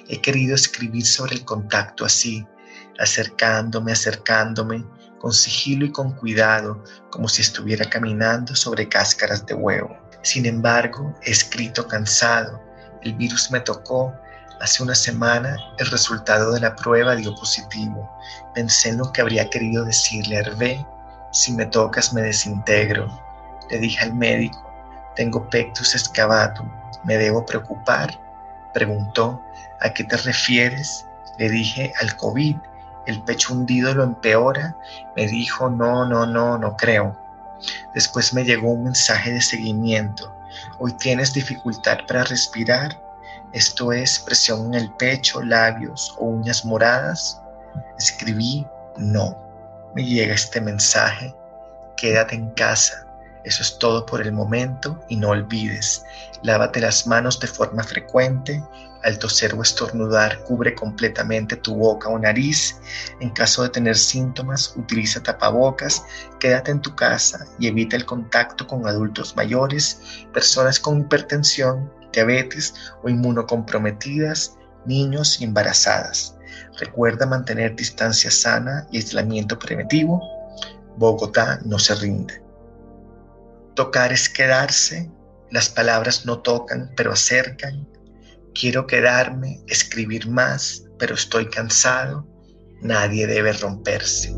He 0.07 0.21
querido 0.21 0.54
escribir 0.54 1.07
sobre 1.07 1.37
el 1.37 1.47
contacto 1.47 2.04
así, 2.04 2.47
acercándome, 2.99 3.92
acercándome, 3.92 4.85
con 5.19 5.33
sigilo 5.33 5.87
y 5.87 5.92
con 5.92 6.12
cuidado, 6.12 6.85
como 7.11 7.26
si 7.26 7.40
estuviera 7.40 7.88
caminando 7.88 8.54
sobre 8.54 8.87
cáscaras 8.87 9.47
de 9.47 9.54
huevo. 9.54 9.97
Sin 10.21 10.45
embargo, 10.45 11.14
he 11.23 11.30
escrito 11.30 11.88
cansado. 11.88 12.61
El 13.00 13.14
virus 13.14 13.50
me 13.50 13.61
tocó. 13.61 14.14
Hace 14.61 14.83
una 14.83 14.95
semana 14.95 15.57
el 15.78 15.87
resultado 15.90 16.52
de 16.52 16.61
la 16.61 16.76
prueba 16.76 17.16
dio 17.16 17.35
positivo. 17.35 18.11
Pensé 18.54 18.90
en 18.90 18.99
lo 18.99 19.11
que 19.11 19.23
habría 19.23 19.49
querido 19.49 19.87
decirle 19.87 20.37
a 20.37 20.40
Hervé. 20.40 20.87
Si 21.33 21.50
me 21.52 21.64
tocas 21.64 22.12
me 22.12 22.21
desintegro. 22.21 23.09
Le 23.71 23.78
dije 23.78 24.04
al 24.04 24.12
médico, 24.12 24.70
tengo 25.17 25.49
pectus 25.49 25.95
excavatum. 25.95 26.71
¿Me 27.05 27.17
debo 27.17 27.45
preocupar? 27.45 28.19
Preguntó, 28.73 29.43
¿a 29.81 29.93
qué 29.93 30.05
te 30.05 30.17
refieres? 30.17 31.07
Le 31.38 31.49
dije, 31.49 31.93
al 32.00 32.17
COVID. 32.17 32.57
¿El 33.07 33.23
pecho 33.23 33.55
hundido 33.55 33.95
lo 33.95 34.05
empeora? 34.05 34.76
Me 35.17 35.26
dijo, 35.26 35.71
no, 35.71 36.05
no, 36.05 36.26
no, 36.26 36.59
no 36.59 36.76
creo. 36.76 37.17
Después 37.95 38.33
me 38.33 38.45
llegó 38.45 38.71
un 38.71 38.85
mensaje 38.85 39.33
de 39.33 39.40
seguimiento. 39.40 40.35
Hoy 40.79 40.93
tienes 40.93 41.33
dificultad 41.33 41.99
para 42.07 42.25
respirar. 42.25 43.00
Esto 43.52 43.93
es 43.93 44.19
presión 44.19 44.67
en 44.67 44.83
el 44.83 44.93
pecho, 44.93 45.43
labios 45.43 46.14
o 46.19 46.26
uñas 46.26 46.64
moradas. 46.64 47.40
Escribí, 47.99 48.67
no. 48.97 49.37
Me 49.95 50.05
llega 50.05 50.35
este 50.35 50.61
mensaje. 50.61 51.35
Quédate 51.97 52.37
en 52.37 52.50
casa. 52.50 53.07
Eso 53.44 53.62
es 53.62 53.78
todo 53.78 54.04
por 54.04 54.20
el 54.20 54.32
momento 54.32 55.02
y 55.09 55.16
no 55.16 55.30
olvides, 55.30 56.04
lávate 56.42 56.80
las 56.80 57.06
manos 57.06 57.40
de 57.40 57.47
forma 57.47 57.82
frecuente, 57.82 58.62
al 59.02 59.18
toser 59.18 59.54
o 59.54 59.62
estornudar 59.62 60.42
cubre 60.44 60.75
completamente 60.75 61.56
tu 61.56 61.75
boca 61.75 62.09
o 62.09 62.18
nariz. 62.18 62.76
En 63.20 63.30
caso 63.30 63.62
de 63.62 63.70
tener 63.70 63.97
síntomas, 63.97 64.75
utiliza 64.76 65.23
tapabocas, 65.23 66.04
quédate 66.38 66.70
en 66.70 66.82
tu 66.82 66.94
casa 66.94 67.47
y 67.59 67.68
evita 67.68 67.97
el 67.97 68.04
contacto 68.04 68.66
con 68.66 68.87
adultos 68.87 69.35
mayores, 69.37 70.00
personas 70.32 70.78
con 70.78 71.00
hipertensión, 71.00 71.90
diabetes 72.12 72.75
o 73.02 73.09
inmunocomprometidas, 73.09 74.56
niños 74.85 75.40
y 75.40 75.44
embarazadas. 75.44 76.37
Recuerda 76.78 77.26
mantener 77.26 77.76
distancia 77.76 78.30
sana 78.30 78.87
y 78.90 78.99
aislamiento 78.99 79.59
preventivo. 79.59 80.20
Bogotá 80.97 81.61
no 81.64 81.78
se 81.78 81.94
rinde. 81.94 82.39
Tocar 83.80 84.12
es 84.12 84.28
quedarse, 84.28 85.10
las 85.50 85.70
palabras 85.70 86.26
no 86.26 86.40
tocan, 86.40 86.92
pero 86.99 87.12
acercan. 87.12 87.88
Quiero 88.54 88.87
quedarme, 88.87 89.62
escribir 89.68 90.28
más, 90.28 90.84
pero 90.99 91.14
estoy 91.14 91.49
cansado. 91.49 92.28
Nadie 92.82 93.26
debe 93.26 93.54
romperse. 93.54 94.34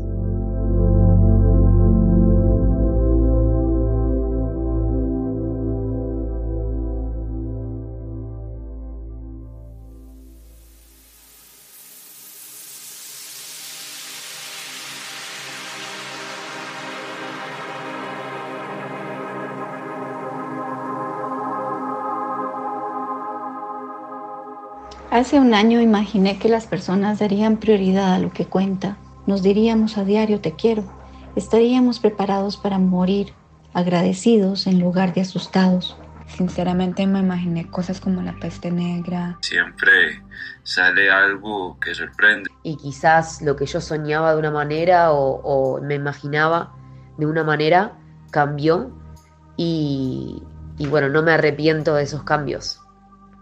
Hace 25.13 25.39
un 25.39 25.53
año 25.53 25.79
imaginé 25.79 26.39
que 26.39 26.49
las 26.49 26.65
personas 26.65 27.19
darían 27.19 27.57
prioridad 27.57 28.15
a 28.15 28.17
lo 28.17 28.33
que 28.33 28.47
cuenta. 28.47 28.97
Nos 29.27 29.43
diríamos 29.43 29.99
a 29.99 30.03
diario 30.03 30.41
te 30.41 30.55
quiero. 30.55 30.83
Estaríamos 31.35 31.99
preparados 31.99 32.57
para 32.57 32.79
morir, 32.79 33.31
agradecidos 33.75 34.65
en 34.65 34.79
lugar 34.79 35.13
de 35.13 35.21
asustados. 35.21 35.95
Sinceramente 36.25 37.05
me 37.05 37.19
imaginé 37.19 37.69
cosas 37.69 38.01
como 38.01 38.23
la 38.23 38.33
peste 38.39 38.71
negra. 38.71 39.37
Siempre 39.41 40.23
sale 40.63 41.11
algo 41.11 41.77
que 41.79 41.93
sorprende. 41.93 42.49
Y 42.63 42.75
quizás 42.77 43.39
lo 43.43 43.55
que 43.55 43.67
yo 43.67 43.81
soñaba 43.81 44.33
de 44.33 44.39
una 44.39 44.49
manera 44.49 45.11
o, 45.11 45.79
me 45.79 45.93
imaginaba 45.93 46.75
de 47.19 47.27
una 47.27 47.43
manera 47.43 47.99
cambió 48.31 48.91
y 49.57 50.41
bueno, 50.89 51.07
no 51.09 51.21
me 51.21 51.33
arrepiento 51.33 51.93
de 51.93 52.01
esos 52.01 52.23
cambios 52.23 52.82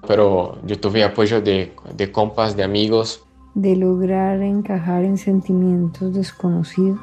pero 0.08 0.60
yo 0.66 0.80
tuve 0.80 1.04
apoyo 1.04 1.42
de, 1.42 1.74
de 1.96 2.12
compas, 2.12 2.56
de 2.56 2.64
amigos. 2.64 3.24
De 3.54 3.76
lograr 3.76 4.42
encajar 4.42 5.04
en 5.04 5.18
sentimientos 5.18 6.14
desconocidos. 6.14 7.00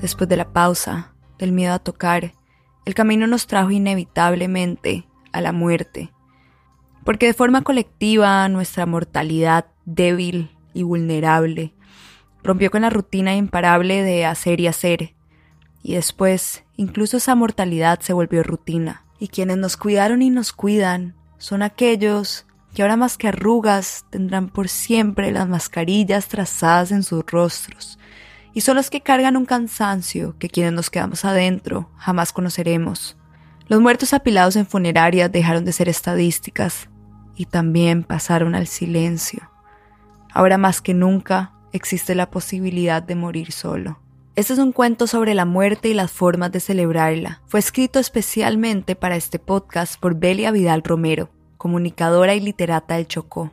Después 0.00 0.28
de 0.28 0.36
la 0.36 0.52
pausa, 0.52 1.12
del 1.38 1.52
miedo 1.52 1.74
a 1.74 1.78
tocar, 1.78 2.32
el 2.84 2.94
camino 2.94 3.26
nos 3.26 3.46
trajo 3.46 3.70
inevitablemente 3.70 5.06
a 5.32 5.40
la 5.40 5.52
muerte, 5.52 6.12
porque 7.04 7.26
de 7.26 7.34
forma 7.34 7.62
colectiva 7.62 8.48
nuestra 8.48 8.86
mortalidad 8.86 9.66
débil 9.84 10.50
y 10.72 10.84
vulnerable 10.84 11.74
rompió 12.42 12.70
con 12.70 12.82
la 12.82 12.90
rutina 12.90 13.34
imparable 13.34 14.02
de 14.02 14.24
hacer 14.24 14.60
y 14.60 14.68
hacer, 14.68 15.14
y 15.82 15.94
después, 15.94 16.64
incluso 16.76 17.16
esa 17.16 17.34
mortalidad 17.34 18.00
se 18.00 18.12
volvió 18.12 18.42
rutina. 18.42 19.04
Y 19.18 19.28
quienes 19.28 19.56
nos 19.56 19.76
cuidaron 19.76 20.22
y 20.22 20.30
nos 20.30 20.52
cuidan 20.52 21.14
son 21.38 21.62
aquellos 21.62 22.46
que 22.74 22.82
ahora 22.82 22.96
más 22.96 23.16
que 23.16 23.28
arrugas 23.28 24.04
tendrán 24.10 24.48
por 24.48 24.68
siempre 24.68 25.32
las 25.32 25.48
mascarillas 25.48 26.28
trazadas 26.28 26.92
en 26.92 27.02
sus 27.02 27.24
rostros. 27.26 27.98
Y 28.54 28.60
son 28.60 28.76
los 28.76 28.90
que 28.90 29.00
cargan 29.00 29.36
un 29.36 29.46
cansancio 29.46 30.36
que 30.38 30.48
quienes 30.48 30.72
nos 30.72 30.90
quedamos 30.90 31.24
adentro 31.24 31.90
jamás 31.96 32.32
conoceremos. 32.32 33.16
Los 33.68 33.80
muertos 33.80 34.12
apilados 34.12 34.56
en 34.56 34.66
funerarias 34.66 35.30
dejaron 35.30 35.64
de 35.64 35.72
ser 35.72 35.88
estadísticas 35.88 36.88
y 37.36 37.46
también 37.46 38.02
pasaron 38.02 38.54
al 38.54 38.66
silencio. 38.66 39.50
Ahora 40.32 40.58
más 40.58 40.80
que 40.80 40.94
nunca 40.94 41.52
existe 41.72 42.14
la 42.14 42.30
posibilidad 42.30 43.02
de 43.02 43.14
morir 43.14 43.52
solo. 43.52 44.00
Este 44.38 44.52
es 44.52 44.60
un 44.60 44.70
cuento 44.70 45.08
sobre 45.08 45.34
la 45.34 45.44
muerte 45.44 45.88
y 45.88 45.94
las 45.94 46.12
formas 46.12 46.52
de 46.52 46.60
celebrarla. 46.60 47.42
Fue 47.46 47.58
escrito 47.58 47.98
especialmente 47.98 48.94
para 48.94 49.16
este 49.16 49.40
podcast 49.40 50.00
por 50.00 50.14
Belia 50.14 50.52
Vidal 50.52 50.84
Romero, 50.84 51.28
comunicadora 51.56 52.36
y 52.36 52.40
literata 52.40 52.94
del 52.94 53.08
Chocó. 53.08 53.50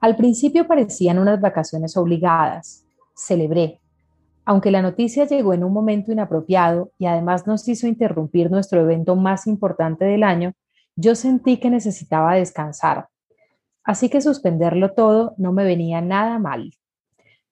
Al 0.00 0.16
principio 0.16 0.66
parecían 0.66 1.18
unas 1.18 1.40
vacaciones 1.40 1.96
obligadas. 1.96 2.84
Celebré. 3.14 3.80
Aunque 4.44 4.70
la 4.70 4.82
noticia 4.82 5.24
llegó 5.24 5.54
en 5.54 5.64
un 5.64 5.72
momento 5.72 6.12
inapropiado 6.12 6.90
y 6.98 7.06
además 7.06 7.46
nos 7.46 7.66
hizo 7.66 7.86
interrumpir 7.86 8.50
nuestro 8.50 8.82
evento 8.82 9.16
más 9.16 9.46
importante 9.46 10.04
del 10.04 10.24
año, 10.24 10.52
yo 10.96 11.14
sentí 11.14 11.58
que 11.58 11.70
necesitaba 11.70 12.34
descansar, 12.34 13.08
así 13.82 14.08
que 14.08 14.20
suspenderlo 14.20 14.92
todo 14.92 15.34
no 15.38 15.52
me 15.52 15.64
venía 15.64 16.00
nada 16.00 16.38
mal. 16.38 16.72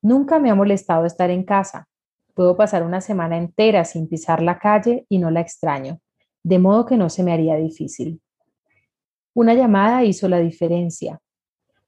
Nunca 0.01 0.39
me 0.39 0.51
ha 0.51 0.55
molestado 0.55 1.05
estar 1.07 1.31
en 1.31 1.45
casa. 1.45 1.89
Puedo 2.35 2.57
pasar 2.57 2.83
una 2.83 3.01
semana 3.01 3.37
entera 3.37 3.85
sin 3.85 4.09
pisar 4.09 4.43
la 4.43 4.59
calle 4.59 5.07
y 5.09 5.19
no 5.19 5.31
la 5.31 5.41
extraño, 5.41 6.01
de 6.43 6.59
modo 6.59 6.87
que 6.87 6.97
no 6.97 7.09
se 7.09 7.23
me 7.23 7.33
haría 7.33 7.57
difícil. 7.57 8.21
Una 9.35 9.55
llamada 9.55 10.05
hizo 10.05 10.29
la 10.29 10.39
diferencia. 10.39 11.21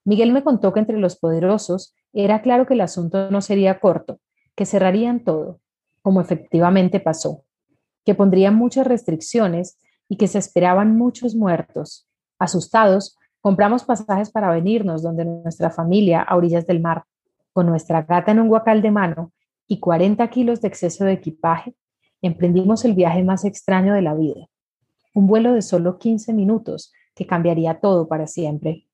Miguel 0.04 0.32
me 0.32 0.44
contó 0.44 0.72
que 0.72 0.80
entre 0.80 0.98
los 0.98 1.16
poderosos 1.16 1.94
era 2.12 2.42
claro 2.42 2.66
que 2.66 2.74
el 2.74 2.82
asunto 2.82 3.30
no 3.30 3.40
sería 3.40 3.80
corto, 3.80 4.20
que 4.54 4.66
cerrarían 4.66 5.24
todo, 5.24 5.60
como 6.02 6.20
efectivamente 6.20 7.00
pasó, 7.00 7.44
que 8.04 8.14
pondrían 8.14 8.54
muchas 8.54 8.86
restricciones 8.86 9.78
y 10.08 10.16
que 10.16 10.28
se 10.28 10.38
esperaban 10.38 10.96
muchos 10.96 11.34
muertos. 11.34 12.08
Asustados, 12.38 13.16
compramos 13.40 13.84
pasajes 13.84 14.30
para 14.30 14.50
venirnos 14.50 15.02
donde 15.02 15.24
nuestra 15.24 15.70
familia 15.70 16.22
a 16.22 16.36
orillas 16.36 16.66
del 16.66 16.80
mar, 16.80 17.04
con 17.52 17.66
nuestra 17.66 18.02
gata 18.02 18.32
en 18.32 18.40
un 18.40 18.48
guacal 18.48 18.82
de 18.82 18.90
mano 18.90 19.32
y 19.66 19.78
40 19.80 20.28
kilos 20.28 20.60
de 20.60 20.68
exceso 20.68 21.04
de 21.04 21.12
equipaje, 21.12 21.74
emprendimos 22.20 22.84
el 22.84 22.94
viaje 22.94 23.22
más 23.22 23.44
extraño 23.44 23.94
de 23.94 24.02
la 24.02 24.14
vida. 24.14 24.48
Un 25.14 25.26
vuelo 25.26 25.52
de 25.52 25.62
solo 25.62 25.98
15 25.98 26.32
minutos 26.32 26.92
que 27.14 27.26
cambiaría 27.26 27.80
todo 27.80 28.08
para 28.08 28.26
siempre. 28.26 28.86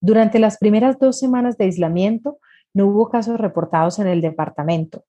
Durante 0.00 0.38
las 0.38 0.58
primeras 0.58 0.98
dos 0.98 1.18
semanas 1.18 1.56
de 1.58 1.64
aislamiento, 1.64 2.38
no 2.74 2.86
hubo 2.86 3.08
casos 3.10 3.38
reportados 3.38 3.98
en 3.98 4.06
el 4.06 4.20
departamento. 4.20 5.04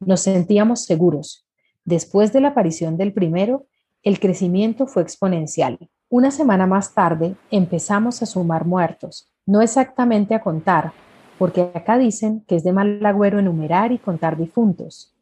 Nos 0.00 0.20
sentíamos 0.20 0.84
seguros. 0.84 1.46
Después 1.84 2.32
de 2.32 2.40
la 2.40 2.48
aparición 2.48 2.96
del 2.96 3.12
primero, 3.12 3.66
el 4.02 4.20
crecimiento 4.20 4.86
fue 4.86 5.02
exponencial. 5.02 5.78
Una 6.08 6.30
semana 6.30 6.66
más 6.66 6.94
tarde 6.94 7.34
empezamos 7.50 8.22
a 8.22 8.26
sumar 8.26 8.64
muertos, 8.64 9.30
no 9.46 9.60
exactamente 9.60 10.34
a 10.34 10.40
contar, 10.40 10.92
porque 11.38 11.70
acá 11.74 11.98
dicen 11.98 12.44
que 12.46 12.56
es 12.56 12.64
de 12.64 12.72
mal 12.72 13.04
agüero 13.04 13.38
enumerar 13.38 13.92
y 13.92 13.98
contar 13.98 14.36
difuntos. 14.36 15.14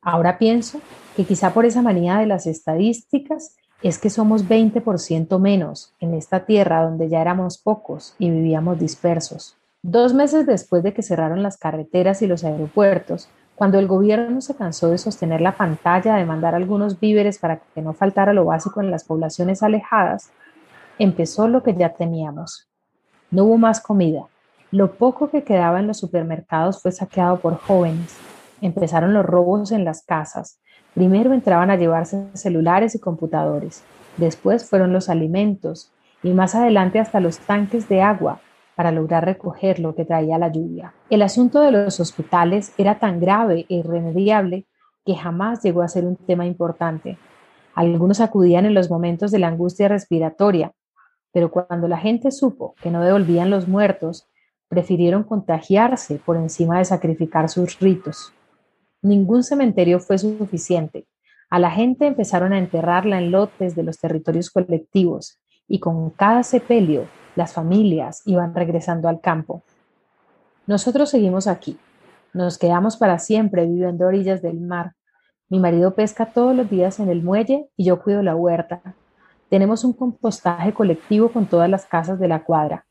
Ahora 0.00 0.38
pienso 0.38 0.80
que 1.16 1.24
quizá 1.24 1.54
por 1.54 1.64
esa 1.64 1.82
manía 1.82 2.18
de 2.18 2.26
las 2.26 2.46
estadísticas 2.46 3.56
es 3.82 3.98
que 3.98 4.10
somos 4.10 4.48
20% 4.48 5.38
menos 5.38 5.94
en 6.00 6.14
esta 6.14 6.46
tierra 6.46 6.84
donde 6.84 7.08
ya 7.08 7.20
éramos 7.20 7.58
pocos 7.58 8.14
y 8.18 8.30
vivíamos 8.30 8.78
dispersos. 8.78 9.56
Dos 9.82 10.14
meses 10.14 10.46
después 10.46 10.82
de 10.82 10.94
que 10.94 11.02
cerraron 11.02 11.42
las 11.42 11.58
carreteras 11.58 12.22
y 12.22 12.26
los 12.26 12.44
aeropuertos, 12.44 13.28
cuando 13.54 13.78
el 13.78 13.86
gobierno 13.86 14.40
se 14.40 14.56
cansó 14.56 14.90
de 14.90 14.98
sostener 14.98 15.40
la 15.40 15.56
pantalla, 15.56 16.16
de 16.16 16.24
mandar 16.24 16.54
algunos 16.54 16.98
víveres 16.98 17.38
para 17.38 17.60
que 17.74 17.82
no 17.82 17.92
faltara 17.92 18.32
lo 18.32 18.44
básico 18.44 18.80
en 18.80 18.90
las 18.90 19.04
poblaciones 19.04 19.62
alejadas, 19.62 20.30
empezó 20.98 21.46
lo 21.46 21.62
que 21.62 21.74
ya 21.74 21.90
teníamos. 21.90 22.68
No 23.30 23.44
hubo 23.44 23.58
más 23.58 23.80
comida. 23.80 24.22
Lo 24.70 24.92
poco 24.94 25.30
que 25.30 25.44
quedaba 25.44 25.78
en 25.78 25.86
los 25.86 25.98
supermercados 25.98 26.82
fue 26.82 26.90
saqueado 26.90 27.38
por 27.38 27.58
jóvenes. 27.58 28.16
Empezaron 28.60 29.14
los 29.14 29.24
robos 29.24 29.70
en 29.70 29.84
las 29.84 30.02
casas. 30.02 30.58
Primero 30.94 31.32
entraban 31.32 31.70
a 31.70 31.76
llevarse 31.76 32.26
celulares 32.34 32.94
y 32.96 32.98
computadores. 32.98 33.84
Después 34.16 34.68
fueron 34.68 34.92
los 34.92 35.08
alimentos 35.08 35.92
y 36.24 36.32
más 36.32 36.56
adelante 36.56 36.98
hasta 36.98 37.20
los 37.20 37.38
tanques 37.38 37.88
de 37.88 38.02
agua 38.02 38.40
para 38.76 38.90
lograr 38.90 39.24
recoger 39.24 39.78
lo 39.78 39.94
que 39.94 40.04
traía 40.04 40.38
la 40.38 40.50
lluvia. 40.50 40.94
El 41.10 41.22
asunto 41.22 41.60
de 41.60 41.70
los 41.70 42.00
hospitales 42.00 42.72
era 42.78 42.98
tan 42.98 43.20
grave 43.20 43.66
e 43.68 43.76
irremediable 43.76 44.66
que 45.04 45.14
jamás 45.14 45.62
llegó 45.62 45.82
a 45.82 45.88
ser 45.88 46.04
un 46.04 46.16
tema 46.16 46.46
importante. 46.46 47.18
Algunos 47.74 48.20
acudían 48.20 48.66
en 48.66 48.74
los 48.74 48.90
momentos 48.90 49.30
de 49.30 49.38
la 49.38 49.48
angustia 49.48 49.88
respiratoria, 49.88 50.72
pero 51.32 51.50
cuando 51.50 51.88
la 51.88 51.98
gente 51.98 52.30
supo 52.30 52.74
que 52.80 52.90
no 52.90 53.02
devolvían 53.02 53.50
los 53.50 53.68
muertos, 53.68 54.28
prefirieron 54.68 55.24
contagiarse 55.24 56.20
por 56.24 56.36
encima 56.36 56.78
de 56.78 56.84
sacrificar 56.84 57.48
sus 57.48 57.78
ritos. 57.80 58.32
Ningún 59.02 59.42
cementerio 59.42 60.00
fue 60.00 60.18
suficiente. 60.18 61.06
A 61.50 61.58
la 61.58 61.70
gente 61.70 62.06
empezaron 62.06 62.52
a 62.52 62.58
enterrarla 62.58 63.18
en 63.18 63.30
lotes 63.30 63.76
de 63.76 63.82
los 63.82 63.98
territorios 63.98 64.50
colectivos 64.50 65.38
y 65.68 65.80
con 65.80 66.10
cada 66.10 66.42
sepelio 66.42 67.06
las 67.36 67.52
familias 67.52 68.22
iban 68.26 68.54
regresando 68.54 69.08
al 69.08 69.20
campo. 69.20 69.62
Nosotros 70.66 71.10
seguimos 71.10 71.46
aquí. 71.46 71.78
Nos 72.32 72.58
quedamos 72.58 72.96
para 72.96 73.18
siempre 73.18 73.66
viviendo 73.66 74.04
a 74.04 74.08
orillas 74.08 74.42
del 74.42 74.60
mar. 74.60 74.94
Mi 75.48 75.60
marido 75.60 75.94
pesca 75.94 76.26
todos 76.26 76.54
los 76.56 76.70
días 76.70 77.00
en 77.00 77.08
el 77.08 77.22
muelle 77.22 77.68
y 77.76 77.84
yo 77.84 78.02
cuido 78.02 78.22
la 78.22 78.34
huerta. 78.34 78.80
Tenemos 79.50 79.84
un 79.84 79.92
compostaje 79.92 80.72
colectivo 80.72 81.30
con 81.30 81.46
todas 81.46 81.68
las 81.68 81.86
casas 81.86 82.18
de 82.18 82.28
la 82.28 82.44
cuadra. 82.44 82.86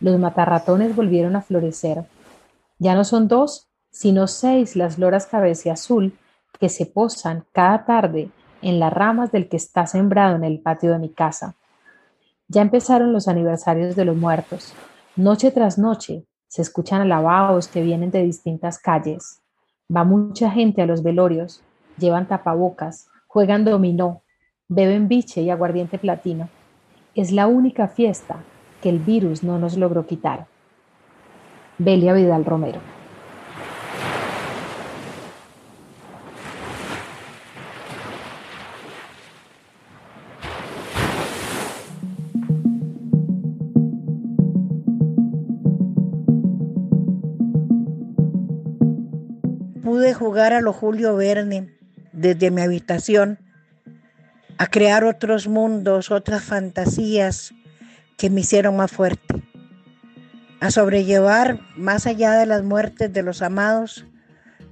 Los 0.00 0.18
matarratones 0.18 0.94
volvieron 0.94 1.36
a 1.36 1.42
florecer. 1.42 2.04
Ya 2.78 2.94
no 2.94 3.04
son 3.04 3.28
dos, 3.28 3.68
sino 3.90 4.26
seis 4.26 4.76
las 4.76 4.98
loras 4.98 5.26
cabeza 5.26 5.72
azul 5.72 6.18
que 6.58 6.68
se 6.68 6.86
posan 6.86 7.44
cada 7.52 7.86
tarde 7.86 8.30
en 8.62 8.78
las 8.80 8.92
ramas 8.92 9.32
del 9.32 9.48
que 9.48 9.56
está 9.56 9.86
sembrado 9.86 10.36
en 10.36 10.44
el 10.44 10.60
patio 10.60 10.92
de 10.92 10.98
mi 10.98 11.08
casa. 11.08 11.54
Ya 12.48 12.62
empezaron 12.62 13.12
los 13.12 13.26
aniversarios 13.28 13.96
de 13.96 14.04
los 14.04 14.16
muertos. 14.16 14.72
Noche 15.16 15.50
tras 15.50 15.78
noche 15.78 16.24
se 16.46 16.62
escuchan 16.62 17.00
alabados 17.00 17.68
que 17.68 17.82
vienen 17.82 18.10
de 18.10 18.22
distintas 18.22 18.78
calles. 18.78 19.40
Va 19.94 20.04
mucha 20.04 20.50
gente 20.50 20.82
a 20.82 20.86
los 20.86 21.02
velorios, 21.02 21.62
llevan 21.98 22.28
tapabocas, 22.28 23.08
juegan 23.26 23.64
dominó, 23.64 24.22
beben 24.68 25.08
biche 25.08 25.42
y 25.42 25.50
aguardiente 25.50 25.98
platino. 25.98 26.48
Es 27.14 27.32
la 27.32 27.46
única 27.46 27.88
fiesta 27.88 28.44
que 28.80 28.90
el 28.90 29.00
virus 29.00 29.42
no 29.42 29.58
nos 29.58 29.76
logró 29.76 30.06
quitar. 30.06 30.46
Belia 31.78 32.12
Vidal 32.12 32.44
Romero. 32.44 32.95
A 50.38 50.60
lo 50.60 50.72
Julio 50.72 51.16
Verne 51.16 51.74
desde 52.12 52.50
mi 52.50 52.60
habitación, 52.60 53.38
a 54.58 54.66
crear 54.66 55.04
otros 55.04 55.48
mundos, 55.48 56.10
otras 56.10 56.42
fantasías 56.42 57.52
que 58.16 58.30
me 58.30 58.40
hicieron 58.40 58.76
más 58.76 58.90
fuerte, 58.90 59.42
a 60.60 60.70
sobrellevar 60.70 61.60
más 61.76 62.06
allá 62.06 62.32
de 62.32 62.46
las 62.46 62.62
muertes 62.62 63.12
de 63.12 63.22
los 63.22 63.42
amados, 63.42 64.04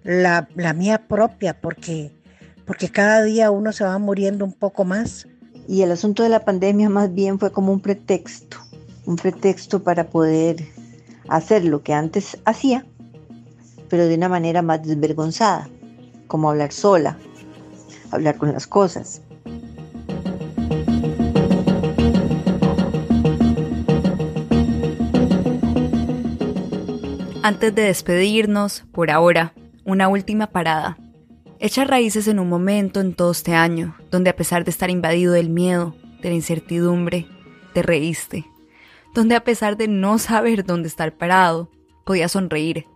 la, 0.03 0.48
la 0.55 0.72
mía 0.72 1.07
propia, 1.07 1.61
porque, 1.61 2.12
porque 2.66 2.90
cada 2.90 3.22
día 3.22 3.50
uno 3.50 3.72
se 3.72 3.85
va 3.85 3.98
muriendo 3.98 4.44
un 4.44 4.53
poco 4.53 4.85
más. 4.85 5.27
Y 5.66 5.83
el 5.83 5.92
asunto 5.92 6.22
de 6.22 6.29
la 6.29 6.44
pandemia 6.44 6.90
más 6.90 7.12
bien 7.12 7.38
fue 7.38 7.53
como 7.53 7.72
un 7.72 7.81
pretexto, 7.81 8.59
un 9.07 9.16
pretexto 9.16 9.83
para 9.83 10.09
poder 10.09 10.57
hacer 11.29 11.64
lo 11.64 11.83
que 11.83 11.94
antes 11.94 12.38
hacía, 12.44 12.87
pero 13.94 14.09
de 14.09 14.16
una 14.16 14.28
manera 14.28 14.61
más 14.61 14.83
desvergonzada, 14.83 15.68
como 16.26 16.50
hablar 16.50 16.72
sola, 16.72 17.16
hablar 18.11 18.38
con 18.38 18.52
las 18.52 18.66
cosas. 18.66 19.22
Antes 27.44 27.72
de 27.72 27.83
despedirnos, 27.83 28.85
por 28.90 29.12
ahora, 29.12 29.54
una 29.85 30.09
última 30.09 30.48
parada. 30.48 30.98
Echa 31.61 31.85
raíces 31.85 32.26
en 32.26 32.40
un 32.40 32.48
momento 32.48 33.00
en 33.00 33.14
todo 33.14 33.30
este 33.30 33.54
año, 33.54 33.94
donde 34.11 34.30
a 34.30 34.35
pesar 34.35 34.64
de 34.64 34.72
estar 34.72 34.90
invadido 34.90 35.35
del 35.35 35.50
miedo, 35.50 35.94
de 36.20 36.30
la 36.30 36.35
incertidumbre, 36.35 37.28
te 37.74 37.83
reíste. 37.83 38.44
Donde 39.14 39.37
a 39.37 39.44
pesar 39.44 39.76
de 39.76 39.87
no 39.87 40.18
saber 40.18 40.64
dónde 40.64 40.88
estar 40.88 41.16
parado, 41.16 41.70
podías 42.04 42.33
sonreír, 42.33 42.87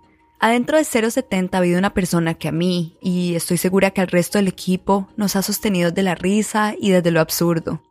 Adentro 0.41 0.79
de 0.79 0.85
070 0.85 1.57
ha 1.57 1.61
habido 1.61 1.81
una 1.81 1.95
persona 1.95 2.35
que 2.35 2.47
a 2.47 2.53
mí, 2.53 2.97
y 3.03 3.35
estoy 3.35 3.57
segura 3.57 3.91
que 3.91 4.01
al 4.01 4.07
resto 4.07 4.39
del 4.39 4.47
equipo, 4.47 5.09
nos 5.17 5.35
ha 5.35 5.43
sostenido 5.43 5.91
de 5.91 6.05
la 6.05 6.15
risa 6.15 6.75
y 6.79 6.91
desde 6.91 7.11
lo 7.11 7.21
absurdo. 7.21 7.83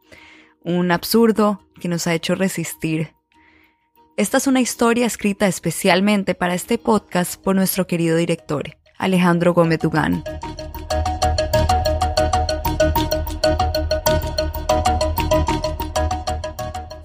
Un 0.64 0.92
absurdo 0.92 1.62
que 1.82 1.90
nos 1.90 2.08
ha 2.08 2.14
hecho 2.14 2.36
resistir. 2.36 3.14
Esta 4.16 4.38
es 4.38 4.48
una 4.48 4.62
historia 4.62 5.06
escrita 5.06 5.46
especialmente 5.46 6.36
para 6.36 6.56
este 6.56 6.78
podcast 6.78 7.36
por 7.36 7.54
nuestro 7.54 7.86
querido 7.86 8.16
director, 8.16 8.78
Alejandro 8.98 9.54
Gómez 9.54 9.80
Dugán. 9.80 10.24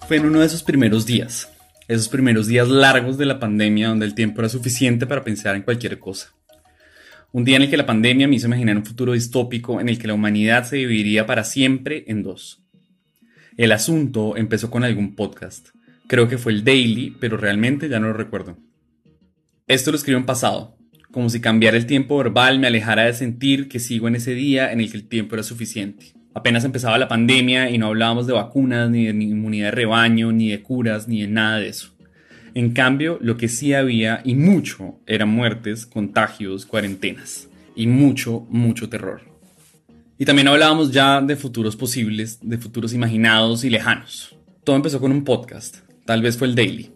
Fue 0.06 0.18
en 0.18 0.26
uno 0.26 0.38
de 0.38 0.46
esos 0.46 0.62
primeros 0.62 1.04
días, 1.04 1.50
esos 1.88 2.08
primeros 2.08 2.46
días 2.46 2.68
largos 2.68 3.18
de 3.18 3.26
la 3.26 3.38
pandemia 3.38 3.88
donde 3.88 4.06
el 4.06 4.14
tiempo 4.14 4.40
era 4.40 4.48
suficiente 4.48 5.06
para 5.06 5.24
pensar 5.24 5.56
en 5.56 5.62
cualquier 5.62 5.98
cosa. 5.98 6.32
Un 7.32 7.44
día 7.44 7.56
en 7.56 7.62
el 7.62 7.70
que 7.70 7.76
la 7.76 7.86
pandemia 7.86 8.28
me 8.28 8.36
hizo 8.36 8.46
imaginar 8.46 8.76
un 8.76 8.84
futuro 8.84 9.12
distópico 9.12 9.80
en 9.80 9.88
el 9.88 9.98
que 9.98 10.06
la 10.06 10.14
humanidad 10.14 10.64
se 10.64 10.76
dividiría 10.76 11.26
para 11.26 11.44
siempre 11.44 12.04
en 12.06 12.22
dos. 12.22 12.62
El 13.56 13.72
asunto 13.72 14.36
empezó 14.36 14.70
con 14.70 14.84
algún 14.84 15.14
podcast. 15.14 15.68
Creo 16.06 16.28
que 16.28 16.38
fue 16.38 16.52
el 16.52 16.64
Daily, 16.64 17.16
pero 17.20 17.36
realmente 17.36 17.88
ya 17.88 18.00
no 18.00 18.08
lo 18.08 18.12
recuerdo. 18.12 18.58
Esto 19.66 19.90
lo 19.90 19.96
escribo 19.96 20.18
en 20.18 20.26
pasado, 20.26 20.76
como 21.10 21.30
si 21.30 21.40
cambiar 21.40 21.74
el 21.74 21.86
tiempo 21.86 22.18
verbal 22.18 22.58
me 22.58 22.66
alejara 22.66 23.04
de 23.04 23.14
sentir 23.14 23.68
que 23.68 23.78
sigo 23.78 24.08
en 24.08 24.16
ese 24.16 24.34
día 24.34 24.72
en 24.72 24.80
el 24.80 24.90
que 24.90 24.96
el 24.98 25.08
tiempo 25.08 25.34
era 25.34 25.42
suficiente. 25.42 26.12
Apenas 26.34 26.64
empezaba 26.64 26.98
la 26.98 27.08
pandemia 27.08 27.70
y 27.70 27.78
no 27.78 27.88
hablábamos 27.88 28.26
de 28.26 28.32
vacunas, 28.32 28.90
ni 28.90 29.04
de 29.04 29.10
inmunidad 29.10 29.66
de 29.66 29.70
rebaño, 29.72 30.32
ni 30.32 30.48
de 30.48 30.62
curas, 30.62 31.08
ni 31.08 31.22
de 31.22 31.28
nada 31.28 31.58
de 31.58 31.68
eso. 31.68 31.92
En 32.54 32.72
cambio, 32.72 33.18
lo 33.20 33.36
que 33.36 33.48
sí 33.48 33.74
había, 33.74 34.20
y 34.24 34.34
mucho, 34.34 34.96
eran 35.06 35.28
muertes, 35.28 35.86
contagios, 35.86 36.66
cuarentenas. 36.66 37.48
Y 37.74 37.86
mucho, 37.86 38.46
mucho 38.50 38.88
terror. 38.88 39.22
Y 40.18 40.24
también 40.24 40.48
hablábamos 40.48 40.92
ya 40.92 41.20
de 41.20 41.36
futuros 41.36 41.76
posibles, 41.76 42.38
de 42.42 42.58
futuros 42.58 42.92
imaginados 42.92 43.64
y 43.64 43.70
lejanos. 43.70 44.36
Todo 44.64 44.76
empezó 44.76 45.00
con 45.00 45.10
un 45.10 45.24
podcast, 45.24 45.78
tal 46.04 46.22
vez 46.22 46.36
fue 46.36 46.46
el 46.46 46.54
Daily. 46.54 46.90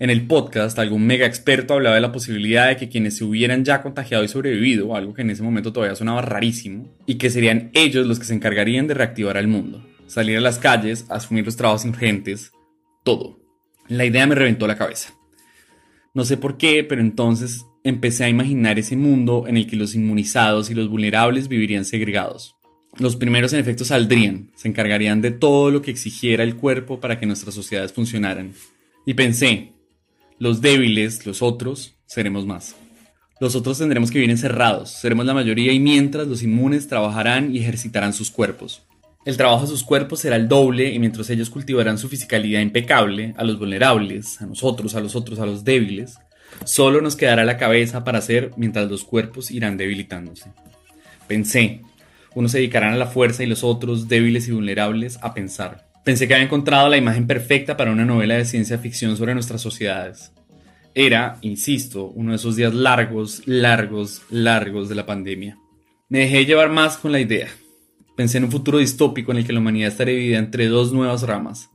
En 0.00 0.10
el 0.10 0.26
podcast, 0.26 0.78
algún 0.78 1.06
mega 1.06 1.26
experto 1.26 1.74
hablaba 1.74 1.94
de 1.94 2.00
la 2.00 2.10
posibilidad 2.10 2.68
de 2.68 2.76
que 2.76 2.88
quienes 2.88 3.16
se 3.16 3.24
hubieran 3.24 3.64
ya 3.64 3.80
contagiado 3.80 4.24
y 4.24 4.28
sobrevivido, 4.28 4.96
algo 4.96 5.14
que 5.14 5.22
en 5.22 5.30
ese 5.30 5.42
momento 5.42 5.72
todavía 5.72 5.94
sonaba 5.94 6.20
rarísimo, 6.20 6.92
y 7.06 7.14
que 7.14 7.30
serían 7.30 7.70
ellos 7.74 8.06
los 8.06 8.18
que 8.18 8.24
se 8.24 8.34
encargarían 8.34 8.88
de 8.88 8.94
reactivar 8.94 9.36
al 9.36 9.46
mundo, 9.46 9.86
salir 10.06 10.36
a 10.38 10.40
las 10.40 10.58
calles, 10.58 11.06
asumir 11.10 11.44
los 11.44 11.56
trabajos 11.56 11.84
urgentes, 11.84 12.52
todo. 13.04 13.38
La 13.86 14.04
idea 14.04 14.26
me 14.26 14.34
reventó 14.34 14.66
la 14.66 14.76
cabeza. 14.76 15.14
No 16.12 16.24
sé 16.24 16.36
por 16.36 16.56
qué, 16.56 16.84
pero 16.84 17.00
entonces 17.00 17.64
empecé 17.84 18.24
a 18.24 18.28
imaginar 18.28 18.78
ese 18.78 18.96
mundo 18.96 19.44
en 19.46 19.56
el 19.56 19.66
que 19.66 19.76
los 19.76 19.94
inmunizados 19.94 20.70
y 20.70 20.74
los 20.74 20.88
vulnerables 20.88 21.48
vivirían 21.48 21.84
segregados. 21.84 22.56
Los 22.98 23.16
primeros 23.16 23.52
en 23.52 23.60
efecto 23.60 23.84
saldrían, 23.84 24.50
se 24.54 24.68
encargarían 24.68 25.20
de 25.20 25.32
todo 25.32 25.70
lo 25.70 25.82
que 25.82 25.90
exigiera 25.90 26.44
el 26.44 26.56
cuerpo 26.56 27.00
para 27.00 27.18
que 27.18 27.26
nuestras 27.26 27.54
sociedades 27.54 27.92
funcionaran. 27.92 28.52
Y 29.04 29.14
pensé, 29.14 29.73
los 30.38 30.60
débiles, 30.60 31.26
los 31.26 31.42
otros, 31.42 31.94
seremos 32.06 32.46
más. 32.46 32.74
Los 33.40 33.54
otros 33.54 33.78
tendremos 33.78 34.10
que 34.10 34.18
vivir 34.18 34.30
encerrados, 34.30 34.90
seremos 34.90 35.26
la 35.26 35.34
mayoría 35.34 35.72
y 35.72 35.80
mientras 35.80 36.26
los 36.26 36.42
inmunes 36.42 36.88
trabajarán 36.88 37.54
y 37.54 37.58
ejercitarán 37.58 38.12
sus 38.12 38.30
cuerpos. 38.30 38.82
El 39.24 39.36
trabajo 39.36 39.62
de 39.62 39.68
sus 39.68 39.84
cuerpos 39.84 40.20
será 40.20 40.36
el 40.36 40.48
doble 40.48 40.92
y 40.92 40.98
mientras 40.98 41.30
ellos 41.30 41.50
cultivarán 41.50 41.98
su 41.98 42.08
fisicalidad 42.08 42.60
impecable, 42.60 43.34
a 43.36 43.44
los 43.44 43.58
vulnerables, 43.58 44.40
a 44.42 44.46
nosotros, 44.46 44.94
a 44.94 45.00
los 45.00 45.16
otros, 45.16 45.38
a 45.38 45.46
los 45.46 45.64
débiles, 45.64 46.18
solo 46.64 47.00
nos 47.00 47.16
quedará 47.16 47.44
la 47.44 47.56
cabeza 47.56 48.04
para 48.04 48.18
hacer 48.18 48.50
mientras 48.56 48.90
los 48.90 49.04
cuerpos 49.04 49.50
irán 49.50 49.76
debilitándose. 49.76 50.52
Pensé, 51.26 51.80
unos 52.34 52.52
se 52.52 52.58
dedicarán 52.58 52.92
a 52.92 52.96
la 52.96 53.06
fuerza 53.06 53.42
y 53.42 53.46
los 53.46 53.64
otros, 53.64 54.08
débiles 54.08 54.48
y 54.48 54.52
vulnerables, 54.52 55.18
a 55.22 55.32
pensar. 55.34 55.83
Pensé 56.04 56.28
que 56.28 56.34
había 56.34 56.44
encontrado 56.44 56.90
la 56.90 56.98
imagen 56.98 57.26
perfecta 57.26 57.78
para 57.78 57.90
una 57.90 58.04
novela 58.04 58.34
de 58.34 58.44
ciencia 58.44 58.76
ficción 58.76 59.16
sobre 59.16 59.32
nuestras 59.32 59.62
sociedades. 59.62 60.32
Era, 60.94 61.38
insisto, 61.40 62.12
uno 62.14 62.32
de 62.32 62.36
esos 62.36 62.56
días 62.56 62.74
largos, 62.74 63.42
largos, 63.46 64.20
largos 64.28 64.90
de 64.90 64.94
la 64.96 65.06
pandemia. 65.06 65.58
Me 66.10 66.20
dejé 66.20 66.44
llevar 66.44 66.70
más 66.70 66.98
con 66.98 67.10
la 67.10 67.20
idea. 67.20 67.48
Pensé 68.16 68.36
en 68.36 68.44
un 68.44 68.50
futuro 68.50 68.78
distópico 68.78 69.32
en 69.32 69.38
el 69.38 69.46
que 69.46 69.54
la 69.54 69.60
humanidad 69.60 69.88
estaría 69.88 70.14
dividida 70.14 70.38
entre 70.38 70.68
dos 70.68 70.92
nuevas 70.92 71.22
ramas, 71.22 71.70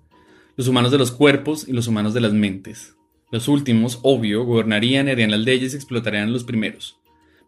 los 0.55 0.67
humanos 0.67 0.91
de 0.91 0.99
los 0.99 1.11
cuerpos 1.11 1.67
y 1.67 1.73
los 1.73 1.87
humanos 1.87 2.13
de 2.13 2.21
las 2.21 2.31
mentes. 2.31 2.95
Los 3.31 3.47
últimos, 3.47 3.99
obvio, 4.03 4.45
gobernarían, 4.45 5.09
harían 5.09 5.31
las 5.31 5.39
leyes 5.39 5.73
y 5.73 5.75
explotarían 5.75 6.29
a 6.29 6.31
los 6.31 6.43
primeros. 6.43 6.99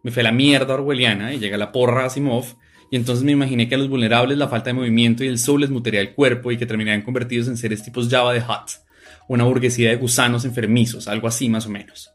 Me 0.02 0.10
fue 0.10 0.24
la 0.24 0.32
mierda 0.32 0.74
orwelliana 0.74 1.32
y 1.32 1.38
llega 1.38 1.56
la 1.56 1.70
porra 1.70 2.06
Asimov 2.06 2.56
Y 2.92 2.96
entonces 2.96 3.24
me 3.24 3.32
imaginé 3.32 3.70
que 3.70 3.74
a 3.74 3.78
los 3.78 3.88
vulnerables 3.88 4.36
la 4.36 4.48
falta 4.48 4.68
de 4.68 4.74
movimiento 4.74 5.24
y 5.24 5.26
el 5.26 5.38
sol 5.38 5.62
les 5.62 5.70
mutaría 5.70 6.02
el 6.02 6.12
cuerpo 6.12 6.52
y 6.52 6.58
que 6.58 6.66
terminarían 6.66 7.00
convertidos 7.00 7.48
en 7.48 7.56
seres 7.56 7.82
tipos 7.82 8.10
Java 8.10 8.34
de 8.34 8.40
Hutt, 8.40 8.82
una 9.28 9.44
burguesía 9.44 9.88
de 9.88 9.96
gusanos 9.96 10.44
enfermizos, 10.44 11.08
algo 11.08 11.26
así 11.26 11.48
más 11.48 11.64
o 11.64 11.70
menos. 11.70 12.12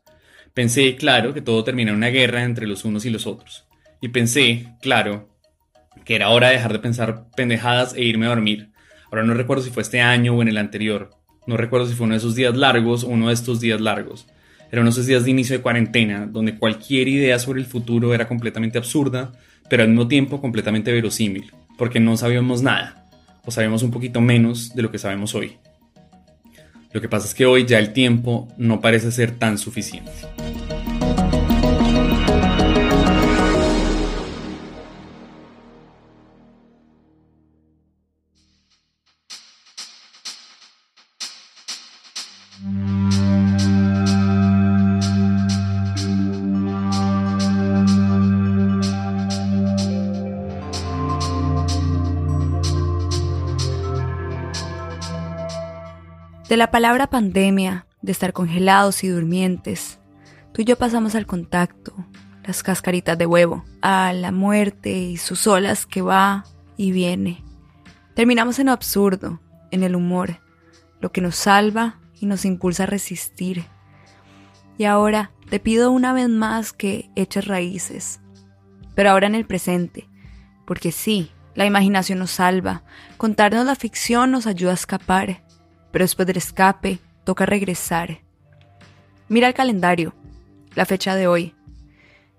Pensé, 0.54 0.96
claro, 0.96 1.34
que 1.34 1.42
todo 1.42 1.64
termina 1.64 1.90
en 1.90 1.98
una 1.98 2.10
guerra 2.10 2.44
entre 2.44 2.68
los 2.68 2.86
unos 2.86 3.06
y 3.06 3.10
los 3.10 3.26
otros. 3.26 3.66
Y 4.02 4.10
pensé, 4.10 4.68
claro, 4.80 5.30
que 6.06 6.14
era 6.14 6.30
hora 6.30 6.50
de 6.50 6.58
dejar 6.58 6.74
de 6.74 6.80
pensar 6.80 7.26
pendejadas 7.36 7.96
e 7.96 8.04
irme 8.04 8.28
a 8.28 8.30
dormir. 8.30 8.70
Ahora 9.06 9.24
no 9.24 9.34
recuerdo 9.34 9.64
si 9.64 9.72
fue 9.72 9.82
este 9.82 10.02
año 10.02 10.36
o 10.36 10.44
en 10.44 10.48
el 10.48 10.60
anterior. 10.60 11.10
No 11.48 11.58
recuerdo 11.58 11.88
si 11.88 11.96
fue 11.96 12.06
uno 12.06 12.14
de 12.14 12.20
esos 12.20 12.36
días 12.36 12.56
largos 12.56 13.04
o 13.04 13.08
uno 13.08 13.30
de 13.30 13.34
estos 13.34 13.60
días 13.60 13.82
largos. 13.82 14.28
Era 14.72 14.82
uno 14.82 14.92
de 14.92 14.94
esos 14.94 15.08
días 15.08 15.26
de 15.26 15.32
inicio 15.32 15.58
de 15.58 15.64
cuarentena, 15.64 16.28
donde 16.28 16.60
cualquier 16.60 17.08
idea 17.08 17.40
sobre 17.40 17.62
el 17.62 17.66
futuro 17.66 18.14
era 18.14 18.28
completamente 18.28 18.78
absurda, 18.78 19.32
pero 19.70 19.84
al 19.84 19.90
mismo 19.90 20.08
tiempo 20.08 20.42
completamente 20.42 20.92
verosímil, 20.92 21.52
porque 21.78 22.00
no 22.00 22.18
sabíamos 22.18 22.62
nada, 22.62 23.06
o 23.46 23.52
sabíamos 23.52 23.84
un 23.84 23.92
poquito 23.92 24.22
menos 24.22 24.76
de 24.76 24.82
lo 24.82 24.92
que 24.92 25.00
sabemos 25.00 25.36
hoy. 25.36 25.58
Lo 26.92 27.02
que 27.02 27.10
pasa 27.10 27.28
es 27.28 27.34
que 27.34 27.46
hoy 27.46 27.66
ya 27.66 27.80
el 27.80 27.94
tiempo 27.94 28.48
no 28.58 28.82
parece 28.82 29.12
ser 29.12 29.32
tan 29.32 29.58
suficiente. 29.58 30.12
De 56.50 56.56
la 56.56 56.72
palabra 56.72 57.08
pandemia, 57.08 57.88
de 58.02 58.14
estar 58.14 58.32
congelados 58.32 59.04
y 59.04 59.10
durmientes, 59.10 60.00
tú 60.54 60.62
y 60.62 60.66
yo 60.66 60.78
pasamos 60.78 61.14
al 61.14 61.26
contacto, 61.26 61.94
las 62.46 62.64
cascaritas 62.64 63.18
de 63.18 63.26
huevo, 63.26 63.66
a 63.82 64.14
la 64.14 64.32
muerte 64.32 64.92
y 64.92 65.18
sus 65.18 65.46
olas 65.46 65.86
que 65.86 66.02
va 66.02 66.46
y 66.78 66.94
viene. 66.94 67.44
Terminamos 68.16 68.60
en 68.60 68.68
lo 68.68 68.72
absurdo, 68.72 69.42
en 69.72 69.84
el 69.84 69.94
humor, 69.94 70.40
lo 71.02 71.12
que 71.12 71.20
nos 71.20 71.36
salva 71.36 72.00
y 72.18 72.28
nos 72.28 72.46
impulsa 72.46 72.84
a 72.84 72.88
resistir. 72.88 73.66
Y 74.78 74.86
ahora 74.86 75.32
te 75.50 75.60
pido 75.60 75.92
una 75.92 76.14
vez 76.14 76.30
más 76.30 76.72
que 76.72 77.10
eches 77.18 77.46
raíces, 77.46 78.22
pero 78.96 79.10
ahora 79.10 79.28
en 79.28 79.36
el 79.36 79.46
presente, 79.46 80.08
porque 80.66 80.94
sí, 80.94 81.30
la 81.56 81.66
imaginación 81.66 82.20
nos 82.20 82.32
salva, 82.32 82.84
contarnos 83.18 83.66
la 83.66 83.76
ficción 83.76 84.32
nos 84.32 84.48
ayuda 84.48 84.72
a 84.72 84.76
escapar 84.76 85.46
pero 85.98 86.04
después 86.04 86.28
del 86.28 86.38
escape 86.38 87.00
toca 87.24 87.48
regresar. 87.48 88.20
Mira 89.30 89.48
el 89.48 89.56
calendario, 89.56 90.14
la 90.76 90.86
fecha 90.86 91.16
de 91.16 91.26
hoy. 91.26 91.56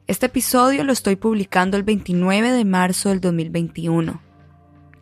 Este 0.07 0.27
episodio 0.27 0.85
lo 0.85 0.93
estoy 0.93 1.17
publicando 1.17 1.77
el 1.77 1.83
29 1.83 2.53
de 2.53 2.65
marzo 2.65 3.09
del 3.09 3.21
2021. 3.21 4.23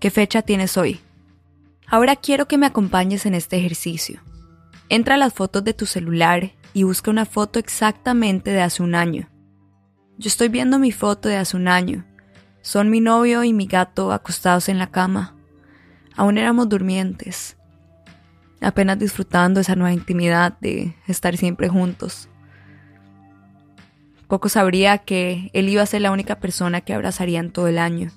¿Qué 0.01 0.11
fecha 0.11 0.41
tienes 0.41 0.79
hoy? 0.79 1.03
Ahora 1.87 2.17
quiero 2.17 2.49
que 2.49 2.57
me 2.57 2.65
acompañes 2.65 3.27
en 3.27 3.35
este 3.35 3.59
ejercicio. 3.59 4.23
Entra 4.89 5.17
a 5.17 5.19
las 5.19 5.35
fotos 5.35 5.63
de 5.63 5.75
tu 5.75 5.85
celular 5.85 6.53
y 6.73 6.85
busca 6.85 7.11
una 7.11 7.27
foto 7.27 7.59
exactamente 7.59 8.53
de 8.53 8.63
hace 8.63 8.83
un 8.83 8.95
año. 8.95 9.29
Yo 10.17 10.29
estoy 10.29 10.49
viendo 10.49 10.79
mi 10.79 10.93
foto 10.93 11.29
de 11.29 11.37
hace 11.37 11.59
un 11.59 11.69
año. 11.69 12.07
Son 12.63 12.89
mi 12.89 13.03
novio 13.03 13.45
y 13.45 13.53
mi 13.53 13.67
gato 13.67 14.13
acostados 14.13 14.71
en 14.71 14.79
la 14.79 14.87
cama. 14.87 15.37
Aún 16.17 16.39
éramos 16.39 16.71
durmientes 16.71 17.56
apenas 18.61 18.99
disfrutando 18.99 19.61
esa 19.61 19.77
nueva 19.77 19.93
intimidad 19.93 20.59
de 20.61 20.95
estar 21.07 21.37
siempre 21.37 21.69
juntos. 21.69 22.29
Poco 24.29 24.49
sabría 24.49 24.99
que 24.99 25.51
él 25.53 25.69
iba 25.69 25.83
a 25.83 25.87
ser 25.87 26.03
la 26.03 26.11
única 26.11 26.41
persona 26.41 26.81
que 26.81 26.95
abrazarían 26.95 27.51
todo 27.51 27.69
el 27.69 27.79
año. 27.79 28.11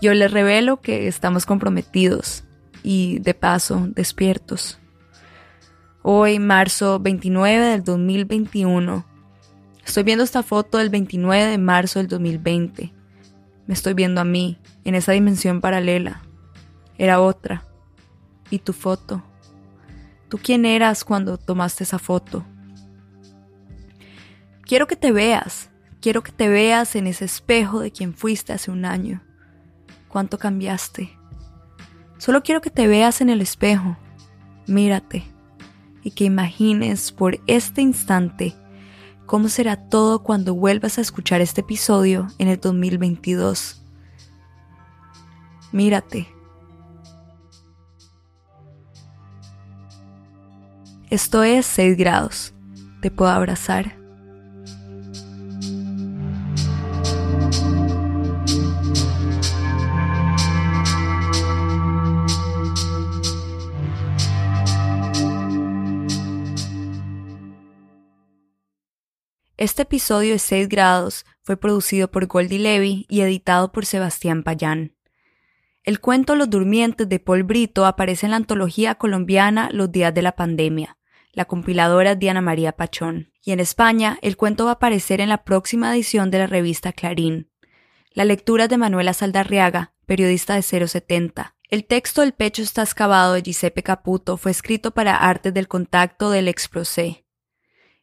Yo 0.00 0.14
les 0.14 0.30
revelo 0.30 0.80
que 0.80 1.06
estamos 1.06 1.44
comprometidos 1.44 2.44
y 2.82 3.18
de 3.18 3.34
paso 3.34 3.88
despiertos. 3.94 4.78
Hoy, 6.02 6.38
marzo 6.38 6.98
29 6.98 7.66
del 7.66 7.84
2021, 7.84 9.04
estoy 9.84 10.02
viendo 10.02 10.24
esta 10.24 10.42
foto 10.42 10.78
del 10.78 10.88
29 10.88 11.50
de 11.50 11.58
marzo 11.58 11.98
del 11.98 12.08
2020. 12.08 12.94
Me 13.66 13.74
estoy 13.74 13.92
viendo 13.92 14.22
a 14.22 14.24
mí 14.24 14.58
en 14.84 14.94
esa 14.94 15.12
dimensión 15.12 15.60
paralela. 15.60 16.22
Era 16.96 17.20
otra. 17.20 17.66
¿Y 18.48 18.60
tu 18.60 18.72
foto? 18.72 19.22
¿Tú 20.30 20.38
quién 20.38 20.64
eras 20.64 21.02
cuando 21.02 21.38
tomaste 21.38 21.82
esa 21.82 21.98
foto? 21.98 22.44
Quiero 24.62 24.86
que 24.86 24.94
te 24.94 25.10
veas, 25.10 25.70
quiero 26.00 26.22
que 26.22 26.30
te 26.30 26.48
veas 26.48 26.94
en 26.94 27.08
ese 27.08 27.24
espejo 27.24 27.80
de 27.80 27.90
quien 27.90 28.14
fuiste 28.14 28.52
hace 28.52 28.70
un 28.70 28.84
año. 28.84 29.24
¿Cuánto 30.08 30.38
cambiaste? 30.38 31.10
Solo 32.18 32.44
quiero 32.44 32.60
que 32.60 32.70
te 32.70 32.86
veas 32.86 33.20
en 33.20 33.28
el 33.28 33.40
espejo, 33.40 33.96
mírate 34.68 35.24
y 36.04 36.12
que 36.12 36.24
imagines 36.24 37.10
por 37.10 37.40
este 37.48 37.82
instante 37.82 38.54
cómo 39.26 39.48
será 39.48 39.88
todo 39.88 40.22
cuando 40.22 40.54
vuelvas 40.54 40.98
a 40.98 41.00
escuchar 41.00 41.40
este 41.40 41.62
episodio 41.62 42.28
en 42.38 42.46
el 42.46 42.60
2022. 42.60 43.82
Mírate 45.72 46.39
Esto 51.10 51.42
es 51.42 51.66
6 51.66 51.96
grados. 51.96 52.54
Te 53.02 53.10
puedo 53.10 53.32
abrazar. 53.32 53.96
Este 69.56 69.82
episodio 69.82 70.34
de 70.34 70.38
6 70.38 70.68
grados 70.68 71.26
fue 71.42 71.56
producido 71.56 72.08
por 72.12 72.28
Goldie 72.28 72.60
Levy 72.60 73.06
y 73.08 73.22
editado 73.22 73.72
por 73.72 73.84
Sebastián 73.84 74.44
Payán. 74.44 74.94
El 75.82 75.98
cuento 75.98 76.36
Los 76.36 76.50
Durmientes 76.50 77.08
de 77.08 77.18
Paul 77.18 77.42
Brito 77.42 77.84
aparece 77.84 78.26
en 78.26 78.30
la 78.30 78.36
antología 78.36 78.94
colombiana 78.94 79.70
Los 79.72 79.90
días 79.90 80.14
de 80.14 80.22
la 80.22 80.36
pandemia, 80.36 80.98
la 81.32 81.44
compiladora 81.44 82.14
Diana 82.14 82.40
María 82.40 82.72
Pachón. 82.72 83.32
Y 83.42 83.52
en 83.52 83.60
España, 83.60 84.18
el 84.22 84.36
cuento 84.36 84.64
va 84.64 84.72
a 84.72 84.74
aparecer 84.74 85.20
en 85.20 85.28
la 85.28 85.44
próxima 85.44 85.94
edición 85.94 86.30
de 86.30 86.38
la 86.38 86.46
revista 86.46 86.92
Clarín. 86.92 87.50
La 88.12 88.24
lectura 88.24 88.68
de 88.68 88.76
Manuela 88.76 89.14
Saldarriaga, 89.14 89.94
periodista 90.06 90.54
de 90.54 90.62
070. 90.62 91.56
El 91.68 91.84
texto 91.84 92.22
El 92.24 92.32
pecho 92.32 92.62
está 92.62 92.82
excavado 92.82 93.34
de 93.34 93.42
Giuseppe 93.42 93.84
Caputo 93.84 94.36
fue 94.36 94.50
escrito 94.50 94.90
para 94.90 95.16
Artes 95.16 95.54
del 95.54 95.68
Contacto 95.68 96.30
del 96.30 96.48
Exprocé. 96.48 97.24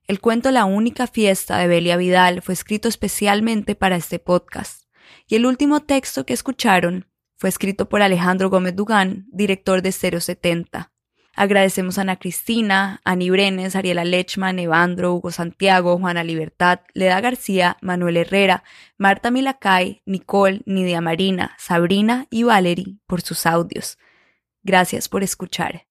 El 0.08 0.22
cuento 0.22 0.52
La 0.52 0.64
única 0.64 1.06
fiesta 1.06 1.58
de 1.58 1.68
Belia 1.68 1.98
Vidal 1.98 2.42
fue 2.42 2.54
escrito 2.54 2.88
especialmente 2.88 3.76
para 3.76 3.98
este 3.98 4.20
podcast. 4.20 4.84
Y 5.28 5.36
el 5.36 5.46
último 5.46 5.82
texto 5.82 6.26
que 6.26 6.34
escucharon 6.34 7.12
fue 7.36 7.50
escrito 7.50 7.90
por 7.90 8.02
Alejandro 8.02 8.50
Gómez 8.50 8.74
Dugán, 8.74 9.28
director 9.34 9.82
de 9.82 9.92
070. 9.92 10.94
Agradecemos 11.38 12.00
a 12.00 12.02
Ana 12.02 12.16
Cristina, 12.16 13.00
Ani 13.06 13.30
Brenes, 13.30 13.76
Ariela 13.76 14.04
Lechman, 14.04 14.58
Evandro, 14.58 15.14
Hugo 15.14 15.32
Santiago, 15.32 16.00
Juana 16.00 16.24
Libertad, 16.24 16.80
Leda 16.96 17.22
García, 17.22 17.78
Manuel 17.80 18.18
Herrera, 18.18 18.64
Marta 18.98 19.30
Milacay, 19.30 20.02
Nicole, 20.08 20.64
Nidia 20.66 21.00
Marina, 21.00 21.56
Sabrina 21.60 22.26
y 22.32 22.42
Valerie 22.42 22.98
por 23.06 23.22
sus 23.22 23.46
audios. 23.46 24.00
Gracias 24.64 25.08
por 25.08 25.22
escuchar. 25.22 25.87